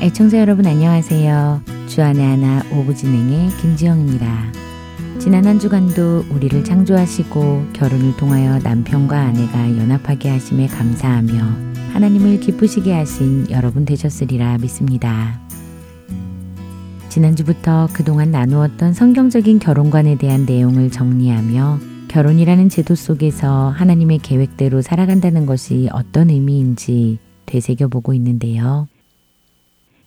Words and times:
애청자 0.00 0.38
여러분 0.38 0.66
안녕하세요. 0.66 1.62
주안의 1.88 2.24
하나 2.24 2.62
오부 2.70 2.94
진행의 2.94 3.48
김지영입니다. 3.60 4.52
지난 5.18 5.46
한 5.46 5.58
주간도 5.58 6.26
우리를 6.30 6.62
창조하시고 6.62 7.68
결혼을 7.72 8.16
통하여 8.16 8.58
남편과 8.60 9.18
아내가 9.18 9.76
연합하게 9.76 10.30
하심에 10.30 10.68
감사하며 10.68 11.32
하나님을 11.92 12.40
기쁘시게 12.40 12.92
하신 12.92 13.50
여러분 13.50 13.84
되셨으리라 13.84 14.58
믿습니다. 14.58 15.40
지난주부터 17.08 17.88
그동안 17.92 18.30
나누었던 18.30 18.92
성경적인 18.92 19.58
결혼관에 19.58 20.16
대한 20.16 20.44
내용을 20.44 20.90
정리하며 20.90 21.95
결혼이라는 22.16 22.70
제도 22.70 22.94
속에서 22.94 23.68
하나님의 23.68 24.20
계획대로 24.20 24.80
살아간다는 24.80 25.44
것이 25.44 25.90
어떤 25.92 26.30
의미인지 26.30 27.18
되새겨보고 27.44 28.14
있는데요. 28.14 28.88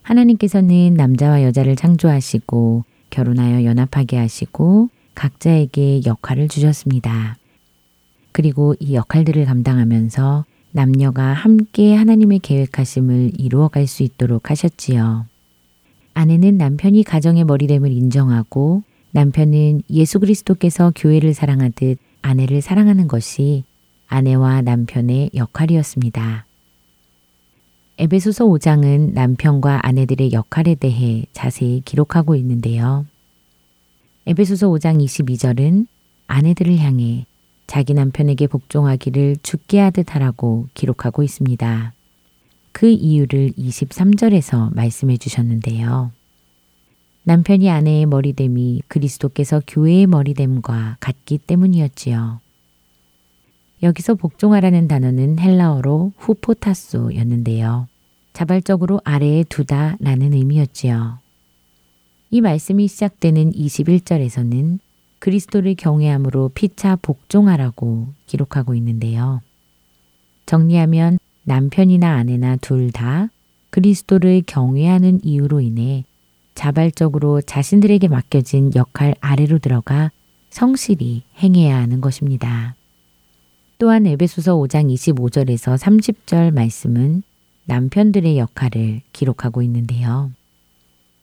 하나님께서는 0.02 0.96
남자와 0.96 1.44
여자를 1.44 1.76
창조하시고 1.76 2.84
결혼하여 3.12 3.64
연합하게 3.64 4.18
하시고 4.18 4.90
각자에게 5.14 6.02
역할을 6.08 6.48
주셨습니다. 6.48 7.38
그리고 8.32 8.74
이 8.80 8.96
역할들을 8.96 9.46
감당하면서 9.46 10.46
남녀가 10.72 11.26
함께 11.34 11.94
하나님의 11.94 12.40
계획하심을 12.40 13.34
이루어갈 13.38 13.86
수 13.86 14.02
있도록 14.02 14.50
하셨지요. 14.50 15.28
아내는 16.16 16.58
남편이 16.58 17.04
가정의 17.04 17.44
머리됨을 17.44 17.92
인정하고 17.92 18.82
남편은 19.12 19.84
예수 19.90 20.20
그리스도께서 20.20 20.92
교회를 20.96 21.34
사랑하듯 21.34 21.98
아내를 22.22 22.62
사랑하는 22.62 23.08
것이 23.08 23.64
아내와 24.08 24.62
남편의 24.62 25.32
역할이었습니다. 25.36 26.46
에베소서 27.98 28.46
5장은 28.46 29.14
남편과 29.14 29.82
아내들의 29.84 30.32
역할에 30.32 30.76
대해 30.76 31.26
자세히 31.34 31.82
기록하고 31.84 32.36
있는데요. 32.36 33.06
에베소서 34.26 34.70
5장 34.70 35.04
22절은 35.04 35.88
아내들을 36.28 36.78
향해 36.78 37.26
자기 37.68 37.94
남편에게 37.94 38.48
복종하기를 38.48 39.38
죽게 39.44 39.80
하듯 39.80 40.16
하라고 40.16 40.68
기록하고 40.74 41.24
있습니다. 41.24 41.94
그 42.72 42.88
이유를 42.88 43.52
23절에서 43.58 44.74
말씀해 44.74 45.18
주셨는데요. 45.18 46.12
남편이 47.30 47.70
아내의 47.70 48.08
머리됨이 48.08 48.82
그리스도께서 48.88 49.62
교회의 49.68 50.08
머리됨과 50.08 50.98
같기 51.00 51.38
때문이었지요. 51.38 52.40
여기서 53.84 54.16
복종하라는 54.16 54.88
단어는 54.88 55.38
헬라어로 55.38 56.14
후포타소였는데요. 56.18 57.88
자발적으로 58.34 59.00
아래에 59.04 59.44
두다 59.44 59.98
라는 60.00 60.34
의미였지요. 60.34 61.20
이 62.32 62.42
말씀이 62.42 62.88
시작되는 62.88 63.52
21절에서는 63.52 64.80
그리스도를 65.20 65.76
경외함으로 65.76 66.50
피차 66.56 66.96
복종하라고 66.96 68.08
기록하고 68.26 68.74
있는데요. 68.74 69.42
정리하면 70.48 71.20
남편이나 71.44 72.12
아내나 72.12 72.56
둘 72.56 72.92
다 72.92 73.30
그리스도를 73.70 74.42
경외하는 74.48 75.20
이유로 75.24 75.62
인해 75.62 76.06
자발적으로 76.60 77.40
자신들에게 77.40 78.10
맡겨진 78.10 78.72
역할 78.76 79.16
아래로 79.22 79.60
들어가 79.60 80.12
성실히 80.50 81.24
행해야 81.38 81.78
하는 81.78 82.02
것입니다. 82.02 82.76
또한 83.78 84.06
에베소서 84.06 84.58
5장 84.58 84.94
25절에서 84.94 85.78
30절 85.78 86.52
말씀은 86.52 87.24
남편들의 87.64 88.38
역할을 88.38 89.00
기록하고 89.14 89.62
있는데요. 89.62 90.32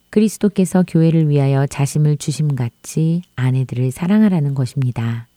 그리스도께서 0.09 0.83
교회를 0.87 1.29
위하여 1.29 1.67
자심을 1.67 2.17
주심 2.17 2.55
같이 2.55 3.21
아내들을 3.35 3.91
사랑하라는 3.91 4.55
것입니다. 4.55 5.27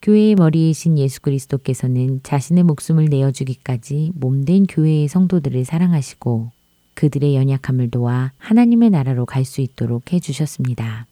교회의 0.00 0.36
머리이신 0.36 0.96
예수 0.96 1.20
그리스도께서는 1.22 2.20
자신의 2.22 2.62
목숨을 2.62 3.06
내어주기까지 3.06 4.12
몸된 4.14 4.66
교회의 4.68 5.08
성도들을 5.08 5.64
사랑하시고 5.64 6.52
그들의 6.98 7.36
연약함을 7.36 7.92
도와 7.92 8.32
하나님의 8.38 8.90
나라로 8.90 9.24
갈 9.24 9.44
수 9.44 9.60
있도록 9.60 10.12
해주셨습니다. 10.12 11.06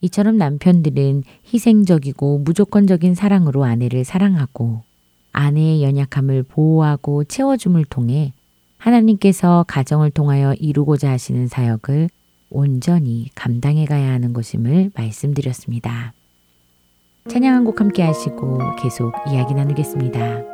이처럼 0.00 0.36
남편들은 0.38 1.24
희생적이고 1.52 2.38
무조건적인 2.38 3.16
사랑으로 3.16 3.64
아내를 3.64 4.04
사랑하고 4.04 4.82
아내의 5.32 5.82
연약함을 5.82 6.44
보호하고 6.44 7.24
채워줌을 7.24 7.84
통해 7.84 8.32
하나님께서 8.78 9.64
가정을 9.66 10.12
통하여 10.12 10.54
이루고자 10.54 11.10
하시는 11.10 11.48
사역을 11.48 12.08
온전히 12.48 13.28
감당해 13.34 13.86
가야 13.86 14.12
하는 14.12 14.32
것임을 14.32 14.92
말씀드렸습니다. 14.94 16.12
찬양 17.28 17.54
한 17.54 17.64
곡 17.64 17.80
함께 17.80 18.04
하시고 18.04 18.58
계속 18.80 19.12
이야기 19.32 19.52
나누겠습니다. 19.52 20.49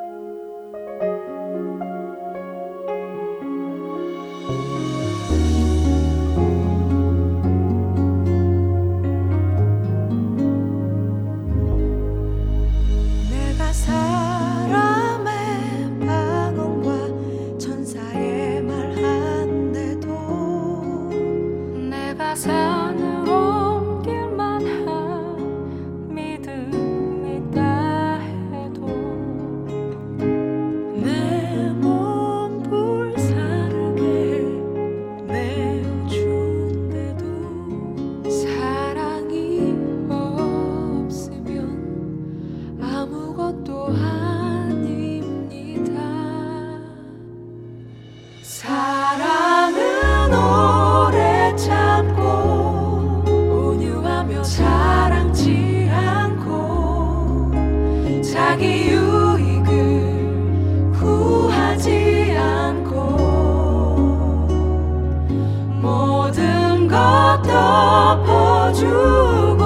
사람 68.97 69.66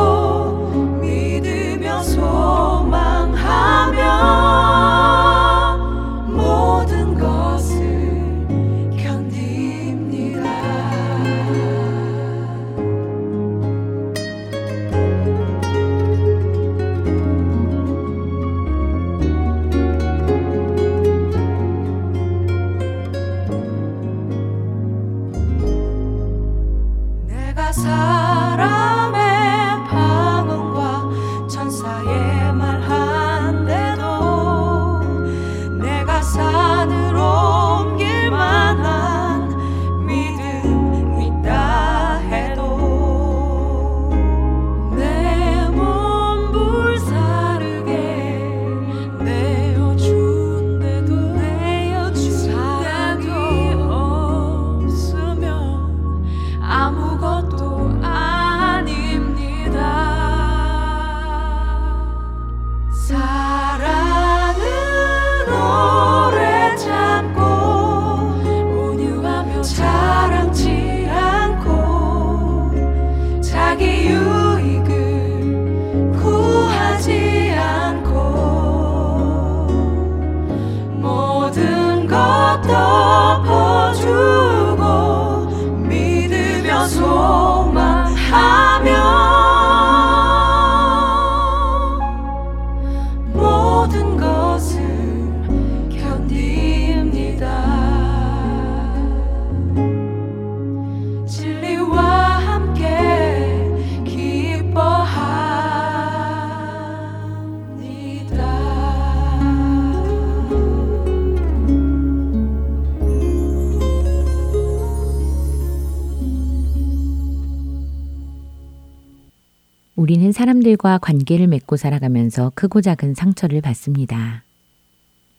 우리는 120.01 120.33
사람들과 120.33 120.97
관계를 120.97 121.47
맺고 121.47 121.77
살아가면서 121.77 122.53
크고 122.55 122.81
작은 122.81 123.13
상처를 123.13 123.61
받습니다. 123.61 124.45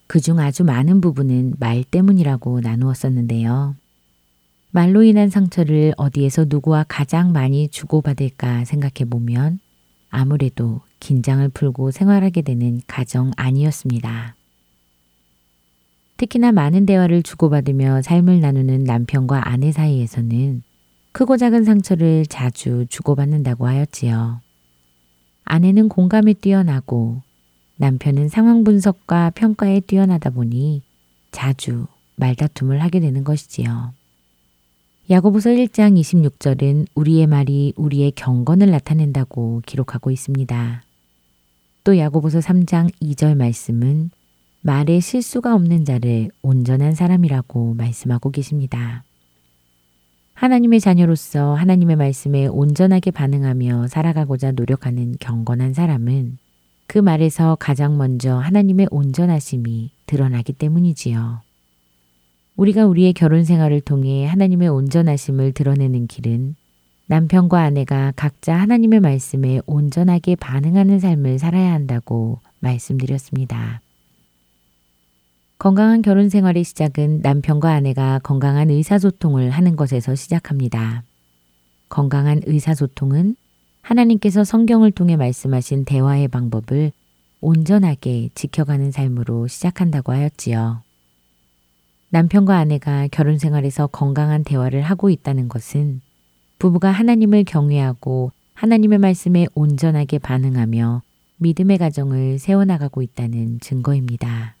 그중 0.06 0.38
아주 0.38 0.62
많은 0.62 1.00
부분은 1.00 1.54
말 1.58 1.82
때문이라고 1.82 2.60
나누었었는데요. 2.60 3.74
말로 4.70 5.02
인한 5.02 5.30
상처를 5.30 5.94
어디에서 5.96 6.46
누구와 6.48 6.84
가장 6.86 7.32
많이 7.32 7.70
주고받을까 7.70 8.64
생각해 8.64 9.10
보면 9.10 9.58
아무래도 10.10 10.80
긴장을 11.00 11.48
풀고 11.48 11.90
생활하게 11.90 12.42
되는 12.42 12.80
가정 12.86 13.32
아니었습니다. 13.36 14.36
특히나 16.18 16.52
많은 16.52 16.86
대화를 16.86 17.24
주고받으며 17.24 18.02
삶을 18.02 18.38
나누는 18.38 18.84
남편과 18.84 19.48
아내 19.48 19.72
사이에서는 19.72 20.62
크고 21.10 21.36
작은 21.36 21.64
상처를 21.64 22.26
자주 22.26 22.86
주고받는다고 22.88 23.66
하였지요. 23.66 24.41
아내는 25.44 25.88
공감에 25.88 26.32
뛰어나고 26.34 27.22
남편은 27.76 28.28
상황 28.28 28.64
분석과 28.64 29.30
평가에 29.30 29.80
뛰어나다 29.80 30.30
보니 30.30 30.82
자주 31.30 31.86
말다툼을 32.16 32.82
하게 32.82 33.00
되는 33.00 33.24
것이지요. 33.24 33.92
야고보서 35.10 35.50
1장 35.50 35.98
26절은 36.00 36.86
우리의 36.94 37.26
말이 37.26 37.72
우리의 37.76 38.12
경건을 38.12 38.70
나타낸다고 38.70 39.62
기록하고 39.66 40.10
있습니다. 40.10 40.82
또 41.84 41.98
야고보서 41.98 42.38
3장 42.38 42.92
2절 43.00 43.36
말씀은 43.36 44.10
말에 44.60 45.00
실수가 45.00 45.54
없는 45.54 45.84
자를 45.84 46.30
온전한 46.40 46.94
사람이라고 46.94 47.74
말씀하고 47.74 48.30
계십니다. 48.30 49.02
하나님의 50.42 50.80
자녀로서 50.80 51.54
하나님의 51.54 51.94
말씀에 51.94 52.48
온전하게 52.48 53.12
반응하며 53.12 53.86
살아가고자 53.86 54.50
노력하는 54.50 55.14
경건한 55.20 55.72
사람은 55.72 56.36
그 56.88 56.98
말에서 56.98 57.56
가장 57.60 57.96
먼저 57.96 58.38
하나님의 58.38 58.88
온전하심이 58.90 59.92
드러나기 60.04 60.52
때문이지요. 60.52 61.42
우리가 62.56 62.86
우리의 62.86 63.12
결혼 63.12 63.44
생활을 63.44 63.82
통해 63.82 64.26
하나님의 64.26 64.68
온전하심을 64.68 65.52
드러내는 65.52 66.08
길은 66.08 66.56
남편과 67.06 67.60
아내가 67.60 68.12
각자 68.16 68.56
하나님의 68.56 68.98
말씀에 68.98 69.60
온전하게 69.66 70.34
반응하는 70.34 70.98
삶을 70.98 71.38
살아야 71.38 71.72
한다고 71.72 72.40
말씀드렸습니다. 72.58 73.80
건강한 75.62 76.02
결혼 76.02 76.28
생활의 76.28 76.64
시작은 76.64 77.20
남편과 77.22 77.70
아내가 77.70 78.18
건강한 78.24 78.68
의사소통을 78.68 79.50
하는 79.50 79.76
것에서 79.76 80.16
시작합니다. 80.16 81.04
건강한 81.88 82.40
의사소통은 82.46 83.36
하나님께서 83.80 84.42
성경을 84.42 84.90
통해 84.90 85.14
말씀하신 85.14 85.84
대화의 85.84 86.26
방법을 86.26 86.90
온전하게 87.40 88.30
지켜가는 88.34 88.90
삶으로 88.90 89.46
시작한다고 89.46 90.10
하였지요. 90.10 90.82
남편과 92.10 92.56
아내가 92.56 93.06
결혼 93.12 93.38
생활에서 93.38 93.86
건강한 93.86 94.42
대화를 94.42 94.82
하고 94.82 95.10
있다는 95.10 95.46
것은 95.46 96.00
부부가 96.58 96.90
하나님을 96.90 97.44
경외하고 97.44 98.32
하나님의 98.54 98.98
말씀에 98.98 99.46
온전하게 99.54 100.18
반응하며 100.18 101.02
믿음의 101.36 101.78
가정을 101.78 102.40
세워나가고 102.40 103.00
있다는 103.00 103.60
증거입니다. 103.60 104.56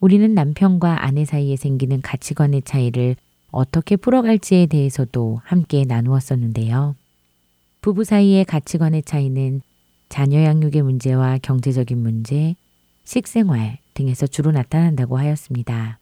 우리는 0.00 0.34
남편과 0.34 1.04
아내 1.04 1.24
사이에 1.24 1.56
생기는 1.56 2.00
가치관의 2.02 2.62
차이를 2.62 3.16
어떻게 3.50 3.96
풀어갈지에 3.96 4.66
대해서도 4.66 5.40
함께 5.44 5.84
나누었었는데요. 5.84 6.94
부부 7.80 8.04
사이의 8.04 8.44
가치관의 8.44 9.02
차이는 9.04 9.62
자녀 10.08 10.42
양육의 10.42 10.82
문제와 10.82 11.38
경제적인 11.38 11.98
문제, 11.98 12.54
식생활 13.04 13.78
등에서 13.94 14.26
주로 14.26 14.50
나타난다고 14.52 15.18
하였습니다. 15.18 15.98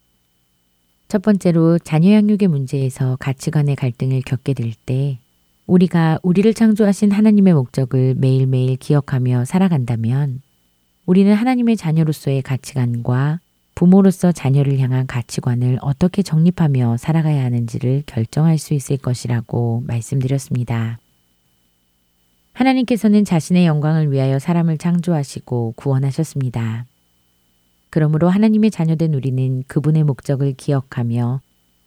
첫 1.08 1.22
번째로 1.22 1.78
자녀 1.78 2.12
양육의 2.12 2.48
문제에서 2.48 3.16
가치관의 3.20 3.76
갈등을 3.76 4.22
겪게 4.22 4.54
될 4.54 4.72
때 4.86 5.18
우리가 5.66 6.18
우리를 6.22 6.52
창조하신 6.52 7.10
하나님의 7.12 7.54
목적을 7.54 8.16
매일매일 8.16 8.76
기억하며 8.76 9.44
살아간다면 9.46 10.42
우리는 11.06 11.32
하나님의 11.32 11.76
자녀로서의 11.76 12.42
가치관과 12.42 13.40
부모로서 13.74 14.32
자녀를 14.32 14.78
향한 14.78 15.06
가치관을 15.06 15.78
어떻게 15.80 16.22
정립하며 16.22 16.96
살아가야 16.96 17.44
하는지를 17.44 18.04
결정할 18.06 18.58
수 18.58 18.74
있을 18.74 18.96
것이라고 18.96 19.82
말씀드렸습니다. 19.86 20.98
하나님께서는 22.52 23.24
자신의 23.24 23.66
영광을 23.66 24.12
위하여 24.12 24.38
사람을 24.38 24.78
창조하시고 24.78 25.74
구원하셨습니다. 25.76 26.86
그러므로 27.90 28.28
하나님의 28.28 28.70
자녀된 28.70 29.14
우리는 29.14 29.64
그분의 29.66 30.04
목적을 30.04 30.54
기억하며 30.54 31.40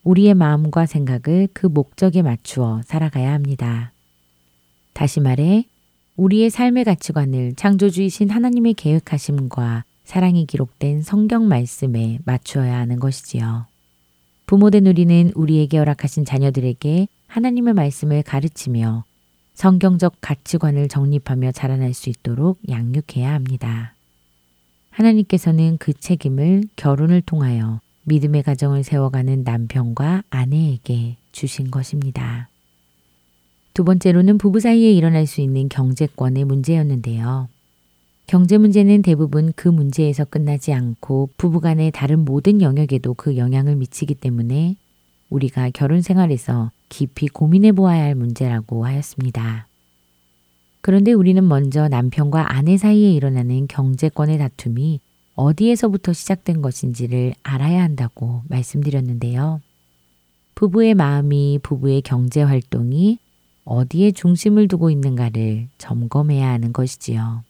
우리의 0.04 0.34
마음과 0.34 0.86
생각을 0.86 1.48
그 1.52 1.66
목적에 1.66 2.22
맞추어 2.22 2.82
살아가야 2.84 3.32
합니다. 3.32 3.92
다시 4.92 5.20
말해, 5.20 5.66
우리의 6.16 6.50
삶의 6.50 6.84
가치관을 6.84 7.54
창조주이신 7.56 8.30
하나님의 8.30 8.74
계획하심과 8.74 9.84
사랑이 10.08 10.46
기록된 10.46 11.02
성경 11.02 11.48
말씀에 11.48 12.18
맞추어야 12.24 12.78
하는 12.78 12.98
것이지요. 12.98 13.66
부모된 14.46 14.86
우리는 14.86 15.30
우리에게 15.34 15.76
허락하신 15.76 16.24
자녀들에게 16.24 17.08
하나님의 17.26 17.74
말씀을 17.74 18.22
가르치며 18.22 19.04
성경적 19.52 20.14
가치관을 20.22 20.88
정립하며 20.88 21.52
자라날 21.52 21.92
수 21.92 22.08
있도록 22.08 22.58
양육해야 22.70 23.34
합니다. 23.34 23.92
하나님께서는 24.88 25.76
그 25.76 25.92
책임을 25.92 26.64
결혼을 26.76 27.20
통하여 27.20 27.80
믿음의 28.04 28.44
가정을 28.44 28.84
세워가는 28.84 29.44
남편과 29.44 30.22
아내에게 30.30 31.16
주신 31.32 31.70
것입니다. 31.70 32.48
두 33.74 33.84
번째로는 33.84 34.38
부부 34.38 34.60
사이에 34.60 34.90
일어날 34.90 35.26
수 35.26 35.42
있는 35.42 35.68
경제권의 35.68 36.46
문제였는데요. 36.46 37.50
경제 38.28 38.58
문제는 38.58 39.00
대부분 39.00 39.54
그 39.56 39.68
문제에서 39.68 40.26
끝나지 40.26 40.74
않고 40.74 41.30
부부간의 41.38 41.92
다른 41.92 42.26
모든 42.26 42.60
영역에도 42.60 43.14
그 43.14 43.38
영향을 43.38 43.74
미치기 43.76 44.16
때문에 44.16 44.76
우리가 45.30 45.70
결혼 45.70 46.02
생활에서 46.02 46.70
깊이 46.90 47.28
고민해 47.28 47.72
보아야 47.72 48.02
할 48.02 48.14
문제라고 48.14 48.84
하였습니다. 48.84 49.66
그런데 50.82 51.14
우리는 51.14 51.48
먼저 51.48 51.88
남편과 51.88 52.54
아내 52.54 52.76
사이에 52.76 53.10
일어나는 53.14 53.66
경제권의 53.66 54.36
다툼이 54.36 55.00
어디에서부터 55.34 56.12
시작된 56.12 56.60
것인지를 56.60 57.32
알아야 57.42 57.82
한다고 57.82 58.42
말씀드렸는데요. 58.48 59.62
부부의 60.54 60.92
마음이 60.92 61.60
부부의 61.62 62.02
경제 62.02 62.42
활동이 62.42 63.20
어디에 63.64 64.10
중심을 64.10 64.68
두고 64.68 64.90
있는가를 64.90 65.68
점검해야 65.78 66.50
하는 66.50 66.74
것이지요. 66.74 67.47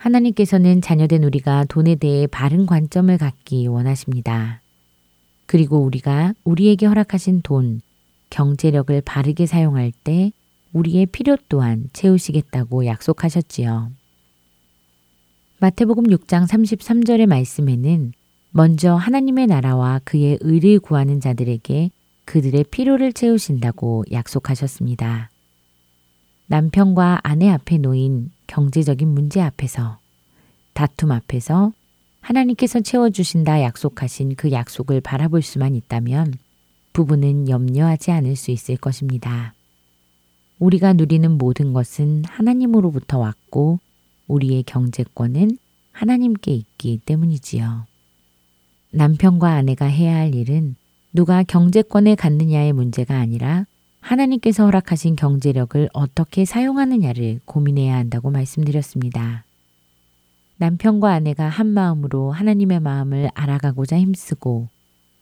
하나님께서는 0.00 0.80
자녀된 0.80 1.24
우리가 1.24 1.64
돈에 1.66 1.94
대해 1.94 2.26
바른 2.26 2.64
관점을 2.64 3.16
갖기 3.18 3.66
원하십니다. 3.66 4.62
그리고 5.44 5.78
우리가 5.78 6.32
우리에게 6.44 6.86
허락하신 6.86 7.42
돈, 7.42 7.82
경제력을 8.30 8.98
바르게 9.02 9.44
사용할 9.44 9.92
때 10.04 10.32
우리의 10.72 11.06
필요 11.06 11.36
또한 11.48 11.90
채우시겠다고 11.92 12.86
약속하셨지요. 12.86 13.90
마태복음 15.58 16.04
6장 16.04 16.46
33절의 16.46 17.26
말씀에는 17.26 18.12
먼저 18.52 18.94
하나님의 18.94 19.48
나라와 19.48 20.00
그의 20.04 20.38
의를 20.40 20.80
구하는 20.80 21.20
자들에게 21.20 21.90
그들의 22.24 22.64
필요를 22.70 23.12
채우신다고 23.12 24.04
약속하셨습니다. 24.10 25.28
남편과 26.50 27.20
아내 27.22 27.48
앞에 27.48 27.78
놓인 27.78 28.32
경제적인 28.48 29.06
문제 29.06 29.40
앞에서 29.40 30.00
다툼 30.72 31.12
앞에서 31.12 31.72
하나님께서 32.20 32.80
채워주신다 32.80 33.62
약속하신 33.62 34.34
그 34.34 34.50
약속을 34.50 35.00
바라볼 35.00 35.42
수만 35.42 35.76
있다면 35.76 36.34
부부는 36.92 37.48
염려하지 37.48 38.10
않을 38.10 38.34
수 38.34 38.50
있을 38.50 38.76
것입니다. 38.76 39.54
우리가 40.58 40.92
누리는 40.94 41.30
모든 41.38 41.72
것은 41.72 42.24
하나님으로부터 42.26 43.20
왔고 43.20 43.78
우리의 44.26 44.64
경제권은 44.64 45.56
하나님께 45.92 46.52
있기 46.52 47.00
때문이지요. 47.06 47.86
남편과 48.90 49.52
아내가 49.52 49.86
해야 49.86 50.16
할 50.16 50.34
일은 50.34 50.74
누가 51.12 51.44
경제권을 51.44 52.16
갖느냐의 52.16 52.72
문제가 52.72 53.20
아니라 53.20 53.66
하나님께서 54.00 54.64
허락하신 54.64 55.16
경제력을 55.16 55.88
어떻게 55.92 56.44
사용하느냐를 56.44 57.40
고민해야 57.44 57.96
한다고 57.96 58.30
말씀드렸습니다. 58.30 59.44
남편과 60.56 61.12
아내가 61.12 61.48
한 61.48 61.68
마음으로 61.68 62.32
하나님의 62.32 62.80
마음을 62.80 63.30
알아가고자 63.34 63.98
힘쓰고 63.98 64.68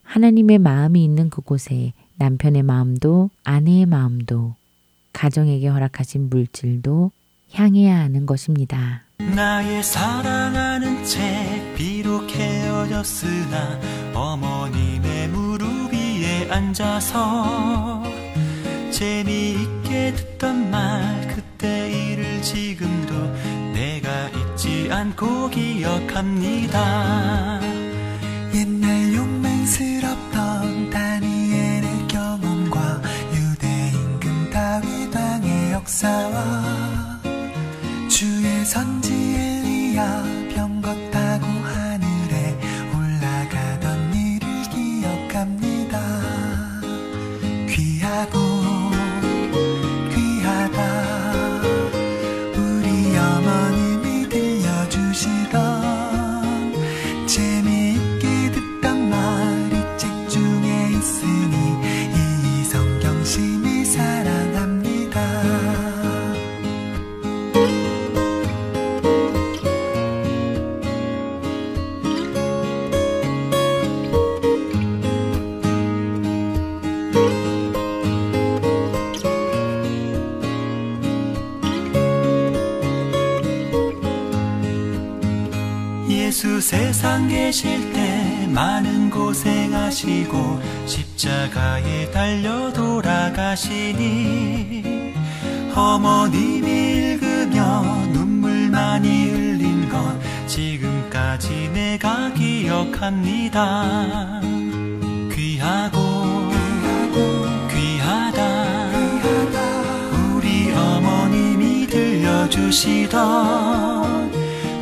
하나님의 0.03 0.59
마음이 0.59 1.05
있는 1.05 1.31
그곳에 1.31 1.93
남편의 2.17 2.63
마음도 2.63 3.31
아내의 3.45 3.87
마음도 3.87 4.55
가정에게 5.13 5.69
허락하신 5.69 6.29
물질도 6.31 7.13
향해야 7.53 7.99
하는 7.99 8.27
것입니다. 8.27 9.03
나의 9.19 9.83
사랑하는 9.83 11.05
채 11.05 11.75
비록 11.77 12.31
헤어졌으나 12.31 13.81
어머님의 14.15 15.29
무릎 15.29 15.93
위에 15.93 16.51
앉아서 16.51 18.28
재미있게 18.99 20.13
듣던 20.13 20.73
말 20.73 21.29
그때 21.29 21.89
일을 21.89 22.43
지금도 22.43 23.15
내가 23.73 24.29
잊지 24.31 24.89
않고 24.91 25.51
기억합니다. 25.51 26.81
옛날 28.53 29.15
용맹스럽던 29.15 30.91
다니엘의 30.91 32.09
경험과 32.09 33.01
유대 33.35 33.93
임금 33.95 34.51
다윗 34.51 35.15
왕의 35.15 35.73
역사와 35.75 37.21
주의 38.09 38.65
선지 38.65 39.15
엘리야 39.15 40.25
병거 40.57 40.93
기억합니다. 102.99 104.41
귀하고 105.33 106.51
귀하다. 107.71 108.91
우리 110.35 110.73
어머님이 110.73 111.87
들려주시던 111.87 113.15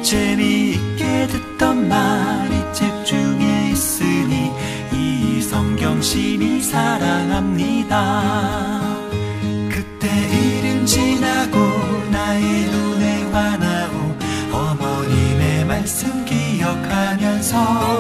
재미있게 0.03 1.27
듣던 1.27 1.89
말이 1.89 2.55
책 2.73 3.05
중에 3.05 3.71
있으니 3.73 4.51
이 4.93 5.43
성경 5.43 6.01
심히 6.01 6.63
사랑합니다. 6.63 8.23
그때 9.71 10.09
일은 10.09 10.87
지나고 10.87 11.59
나의 12.11 12.65
눈에 12.71 13.25
환하고 13.31 14.17
어머님의 14.53 15.67
말씀 15.67 16.25
기억하면서 16.25 17.96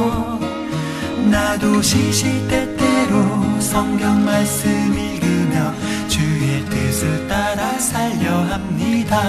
나도 1.66 1.82
시시때때로 1.82 3.60
성경 3.60 4.24
말씀 4.24 4.70
읽으며 4.96 5.74
주의 6.06 6.64
뜻을 6.66 7.26
따라 7.26 7.76
살려 7.78 8.30
합니다. 8.44 9.20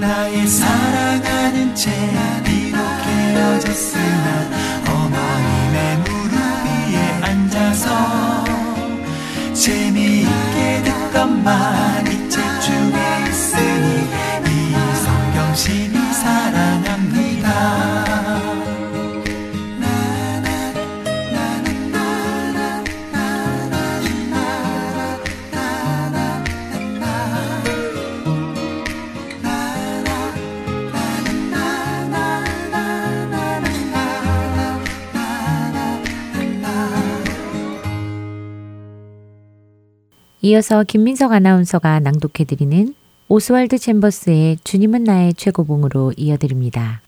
나의 0.00 0.46
사랑하는 0.46 1.74
채 1.74 1.90
비록 2.44 2.78
헤어졌으나 2.78 4.48
어머님의 4.88 5.98
무릎 5.98 6.34
위에 6.64 7.20
앉아서 7.24 8.44
재미있게 9.52 10.82
듣던 10.82 11.44
말이 11.44 12.30
책 12.30 12.42
중에 12.62 12.99
이어서 40.42 40.84
김민석 40.84 41.32
아나운서가 41.32 42.00
낭독해드리는 42.00 42.94
오스왈드 43.28 43.76
챔버스의 43.76 44.56
주님은 44.64 45.04
나의 45.04 45.34
최고봉으로 45.34 46.14
이어드립니다. 46.16 47.02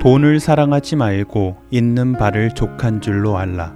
돈을 0.00 0.40
사랑하지 0.40 0.96
말고 0.96 1.56
있는 1.70 2.14
바를 2.14 2.50
족한 2.50 3.02
줄로 3.02 3.36
알라. 3.36 3.74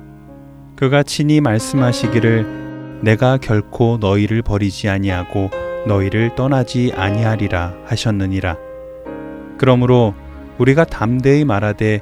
그가 0.76 1.02
친히 1.02 1.43
말씀하시기를 1.43 3.00
내가 3.02 3.37
결코 3.37 3.99
너희를 4.00 4.40
버리지 4.40 4.88
아니하고 4.88 5.50
너희를 5.87 6.35
떠나지 6.37 6.93
아니하리라 6.97 7.75
하셨느니라. 7.85 8.57
그러므로 9.59 10.14
우리가 10.59 10.85
담대히 10.85 11.45
말하되 11.45 12.00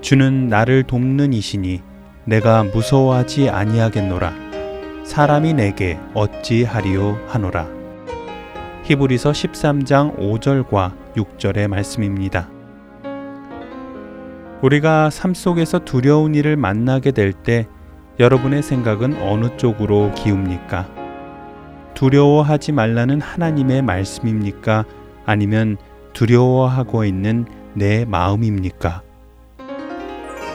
주는 0.00 0.48
나를 0.48 0.84
돕는 0.84 1.32
이시니 1.32 1.82
내가 2.24 2.64
무서워하지 2.64 3.50
아니하겠노라. 3.50 4.32
사람이 5.04 5.54
내게 5.54 5.98
어찌하리요 6.14 7.18
하노라. 7.28 7.68
히브리서 8.84 9.32
13장 9.32 10.16
5절과 10.18 10.92
6절의 11.14 11.68
말씀입니다. 11.68 12.48
우리가 14.62 15.10
삶 15.10 15.34
속에서 15.34 15.80
두려운 15.80 16.34
일을 16.34 16.56
만나게 16.56 17.12
될 17.12 17.32
때 17.32 17.66
여러분의 18.18 18.62
생각은 18.62 19.16
어느 19.22 19.56
쪽으로 19.56 20.12
기웁니까? 20.14 20.88
두려워하지 21.94 22.72
말라는 22.72 23.20
하나님의 23.20 23.82
말씀입니까? 23.82 24.84
아니면 25.24 25.76
두려워하고 26.12 27.04
있는 27.04 27.46
내 27.74 28.04
마음입니까? 28.04 29.02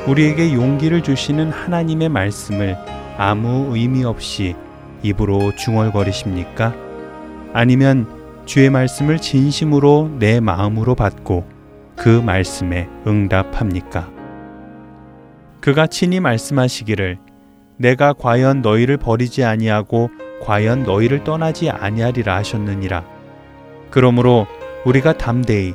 우리에게 0.07 0.53
용기를 0.53 1.01
주시는 1.01 1.51
하나님의 1.51 2.09
말씀을 2.09 2.77
아무 3.17 3.75
의미 3.75 4.03
없이 4.03 4.55
입으로 5.01 5.55
중얼거리십니까? 5.55 6.73
아니면 7.53 8.07
주의 8.45 8.69
말씀을 8.69 9.19
진심으로 9.19 10.17
내 10.19 10.39
마음으로 10.39 10.95
받고 10.95 11.45
그 11.95 12.09
말씀에 12.09 12.89
응답합니까? 13.07 14.09
그가 15.61 15.87
친히 15.87 16.19
말씀하시기를 16.19 17.17
내가 17.77 18.13
과연 18.13 18.61
너희를 18.61 18.97
버리지 18.97 19.43
아니하고 19.43 20.09
과연 20.43 20.83
너희를 20.83 21.23
떠나지 21.23 21.69
아니하리라 21.69 22.35
하셨느니라. 22.35 23.03
그러므로 23.89 24.45
우리가 24.85 25.13
담대히 25.13 25.73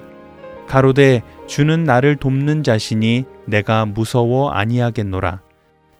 가로되 0.70 1.24
주는 1.48 1.82
나를 1.82 2.14
돕는 2.14 2.62
자신이 2.62 3.24
내가 3.44 3.86
무서워 3.86 4.50
아니하겠노라. 4.50 5.40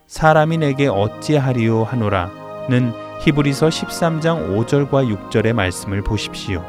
사람이 0.06 0.58
내게 0.58 0.86
어찌하리요 0.86 1.82
하노라 1.82 2.30
는 2.68 2.92
히브리서 3.20 3.66
13장 3.66 4.56
5절과 4.56 5.12
6절의 5.12 5.54
말씀을 5.54 6.02
보십시오. 6.02 6.64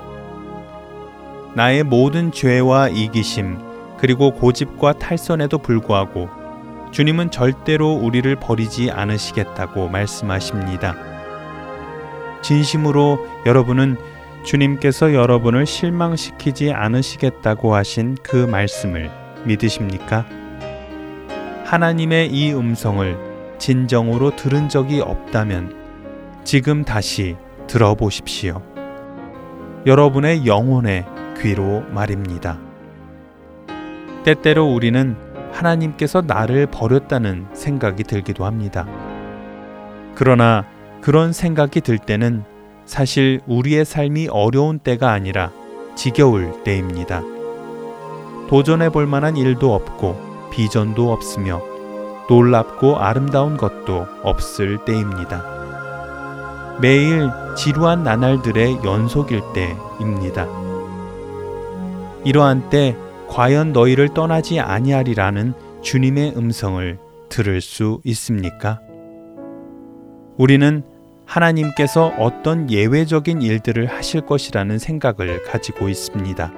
나의 1.54 1.84
모든 1.84 2.32
죄와 2.32 2.90
이기심 2.90 3.60
그리고 4.00 4.32
고집과 4.32 4.94
탈선에도 4.94 5.60
불구하고 5.60 6.28
주님은 6.90 7.30
절대로 7.30 7.94
우리를 7.94 8.36
버리지 8.38 8.90
않으시겠다고 8.90 9.90
말씀하십니다. 9.90 10.96
진심으로 12.42 13.20
여러분은 13.46 13.98
주님께서 14.44 15.14
여러분을 15.14 15.66
실망시키지 15.66 16.72
않으시겠다고 16.72 17.76
하신 17.76 18.18
그 18.24 18.36
말씀을 18.36 19.12
믿으십니까? 19.46 20.26
하나님의 21.66 22.32
이 22.32 22.54
음성을 22.54 23.18
진정으로 23.60 24.36
들은 24.36 24.68
적이 24.68 25.02
없다면 25.02 25.76
지금 26.44 26.84
다시 26.84 27.38
들어보십시오. 27.68 28.62
여러분의 29.86 30.46
영혼의 30.46 31.06
귀로 31.40 31.84
말입니다. 31.92 32.60
때때로 34.24 34.66
우리는 34.66 35.16
하나님께서 35.52 36.22
나를 36.22 36.66
버렸다는 36.68 37.48
생각이 37.54 38.04
들기도 38.04 38.46
합니다. 38.46 38.86
그러나 40.16 40.66
그런 41.02 41.34
생각이 41.34 41.82
들 41.82 41.98
때는 41.98 42.44
사실 42.92 43.40
우리의 43.48 43.86
삶이 43.86 44.28
어려운 44.28 44.78
때가 44.78 45.14
아니라 45.14 45.54
지겨울 45.96 46.62
때입니다. 46.66 47.22
도전해 48.50 48.90
볼 48.90 49.08
만한 49.08 49.38
일도 49.38 49.74
없고 49.74 50.50
비전도 50.52 51.10
없으며 51.10 51.62
놀랍고 52.28 52.98
아름다운 52.98 53.56
것도 53.56 54.08
없을 54.24 54.84
때입니다. 54.84 55.42
매일 56.82 57.30
지루한 57.56 58.04
나날들의 58.04 58.80
연속일 58.84 59.40
때입니다. 59.54 60.50
이러한 62.26 62.70
때 62.70 62.98
과연 63.30 63.72
너희를 63.72 64.14
떠나지 64.14 64.60
아니하리라는 64.60 65.54
주님의 65.82 66.34
음성을 66.36 67.00
들을 67.30 67.62
수 67.62 68.02
있습니까? 68.04 68.82
우리는 70.38 70.84
하나님께서 71.32 72.14
어떤 72.18 72.70
예외적인 72.70 73.42
일들을 73.42 73.86
하실 73.86 74.20
것이라는 74.22 74.78
생각을 74.78 75.44
가지고 75.44 75.88
있습니다. 75.88 76.52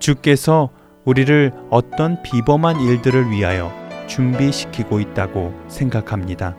주께서 0.00 0.70
우리를 1.04 1.52
어떤 1.70 2.20
비범한 2.22 2.80
일들을 2.80 3.30
위하여 3.30 3.72
준비시키고 4.08 4.98
있다고 4.98 5.54
생각합니다. 5.68 6.56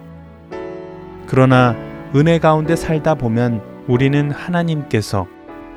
그러나 1.27 1.75
은혜 2.15 2.39
가운데 2.39 2.77
살다 2.77 3.15
보면 3.15 3.61
우리는 3.87 4.31
하나님께서 4.31 5.27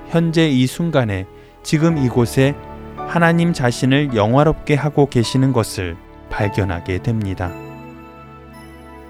현재 0.08 0.48
이 0.48 0.66
순간에 0.68 1.26
지금 1.64 1.98
이곳에 1.98 2.54
하나님 2.96 3.52
자신을 3.52 4.14
영화롭게 4.14 4.76
하고 4.76 5.08
계시는 5.08 5.52
것을 5.52 5.96
발견하게 6.30 7.02
됩니다. 7.02 7.50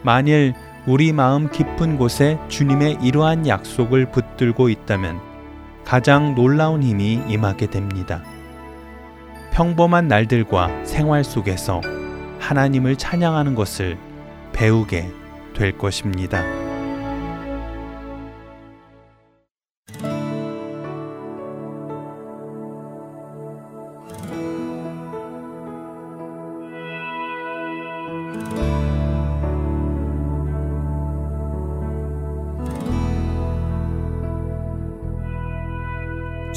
만일 0.03 0.55
우리 0.85 1.13
마음 1.13 1.49
깊은 1.49 1.97
곳에 1.97 2.41
주님의 2.49 2.99
이러한 3.03 3.47
약속을 3.47 4.11
붙들고 4.11 4.69
있다면 4.69 5.21
가장 5.85 6.35
놀라운 6.35 6.83
힘이 6.83 7.21
임하게 7.29 7.69
됩니다. 7.69 8.25
평범한 9.53 10.09
날들과 10.09 10.85
생활 10.85 11.23
속에서 11.23 11.81
하나님을 12.41 12.97
찬양하는 12.97 13.55
것을 13.55 13.97
배우게 14.53 15.09
될 15.55 15.79
것입니다. 15.79 16.62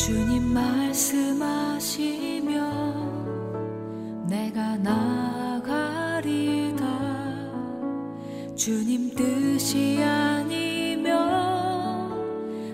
주님 0.06 0.54
말씀하시면 0.54 2.62
내가 4.28 4.78
나가리다. 4.78 6.86
주님 8.56 9.10
뜻이 9.15 10.04
아니면 10.04 11.10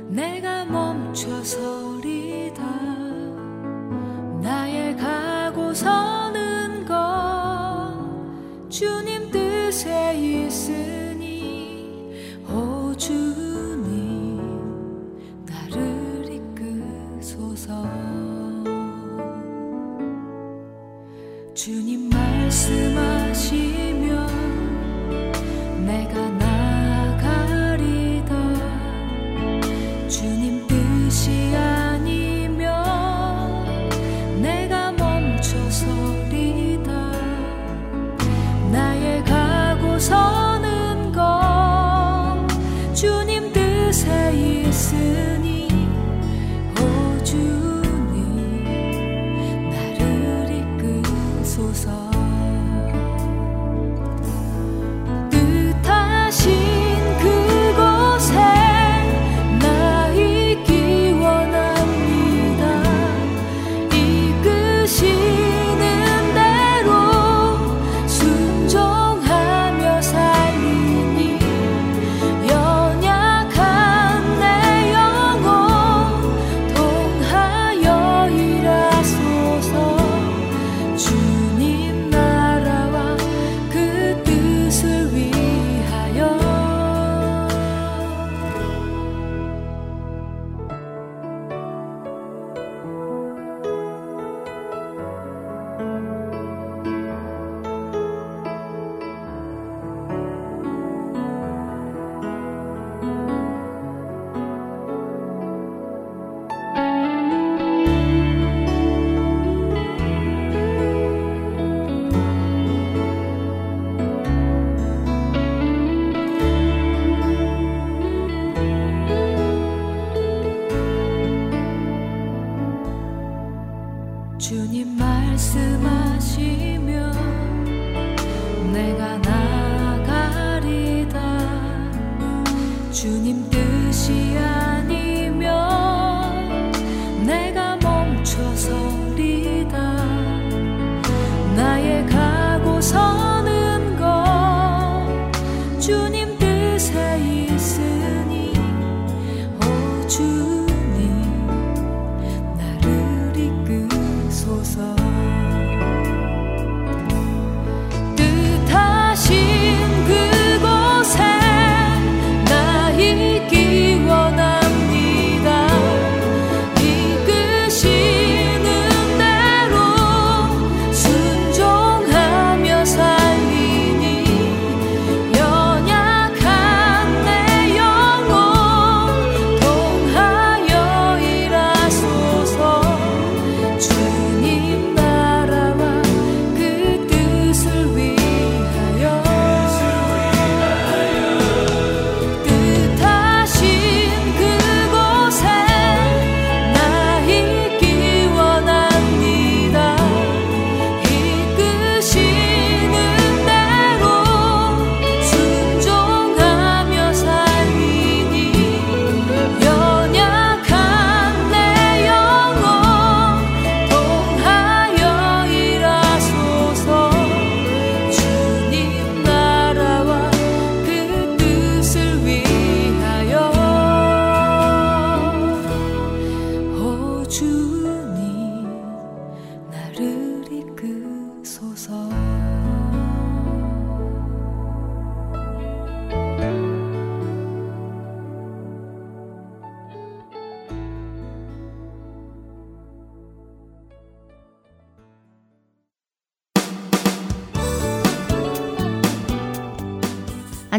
내가 0.09 0.60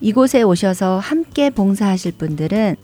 이곳에 0.00 0.42
오셔서 0.42 0.98
함께 0.98 1.50
봉사하실 1.50 2.12
분들은 2.12 2.76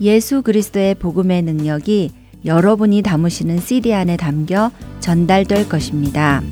예수 0.00 0.42
그리스도의 0.42 0.96
복음의 0.96 1.42
능력이 1.42 2.10
여러분이 2.44 3.02
담으시는 3.02 3.60
CD 3.60 3.94
안에 3.94 4.16
담겨 4.16 4.72
전달될 5.00 5.68
것입니다. 5.68 6.42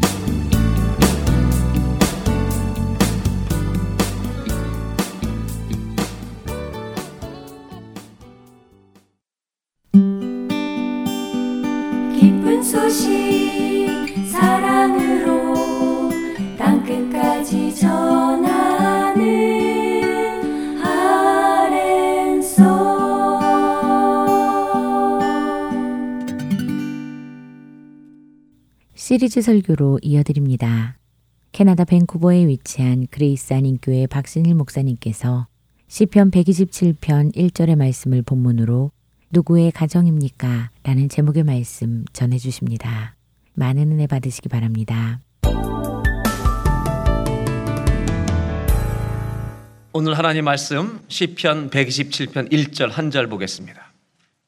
시리즈 29.11 29.43
설교로 29.43 29.99
이어드립니다. 30.03 30.97
캐나다 31.51 31.85
밴쿠버에 31.85 32.47
위치한 32.47 33.09
그레이스 33.11 33.53
한인교회 33.53 34.07
박신일 34.07 34.55
목사님께서 34.55 35.49
시편 35.89 36.31
127편 36.31 37.35
1절의 37.35 37.75
말씀을 37.75 38.23
본문으로 38.23 38.93
누구의 39.33 39.73
가정입니까? 39.73 40.71
라는 40.85 41.09
제목의 41.09 41.43
말씀 41.43 42.05
전해 42.13 42.39
주십니다. 42.39 43.17
많은 43.55 43.91
은혜 43.91 44.07
받으시기 44.07 44.49
바랍니다. 44.49 45.19
오늘 49.93 50.17
하나님 50.17 50.45
말씀 50.45 51.01
시편 51.09 51.71
127편 51.71 52.53
1절 52.53 52.93
한 52.93 53.11
절 53.11 53.27
보겠습니다. 53.27 53.93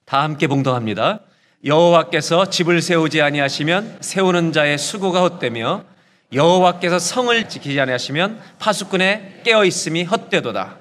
다 0.05 0.23
함께 0.23 0.47
봉독합니다. 0.47 1.23
여호와께서 1.65 2.51
집을 2.51 2.83
세우지 2.83 3.23
아니하시면 3.23 3.99
세우는 4.01 4.53
자의 4.53 4.77
수고가 4.79 5.21
헛되며 5.23 5.85
여호와께서 6.33 6.99
성을 6.99 7.49
지키지 7.49 7.79
아니하시면 7.79 8.41
파수꾼의 8.59 9.43
깨어 9.45 9.65
있음이 9.65 10.03
헛되도다. 10.05 10.79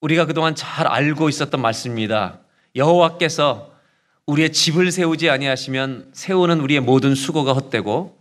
우리가 0.00 0.26
그동안 0.26 0.54
잘 0.54 0.86
알고 0.86 1.28
있었던 1.28 1.60
말씀입니다. 1.60 2.38
여호와께서 2.76 3.72
우리의 4.26 4.52
집을 4.52 4.92
세우지 4.92 5.30
아니하시면 5.30 6.10
세우는 6.12 6.60
우리의 6.60 6.80
모든 6.80 7.16
수고가 7.16 7.52
헛되고 7.52 8.16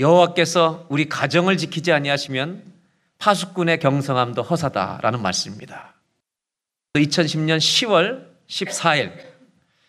여호와께서 0.00 0.86
우리 0.88 1.08
가정을 1.08 1.58
지키지 1.58 1.92
아니하시면 1.92 2.64
파수꾼의 3.18 3.78
경성함도 3.78 4.42
허사다라는 4.42 5.22
말씀입니다. 5.22 5.94
2010년 6.94 7.58
10월 7.58 8.26
14일 8.48 9.27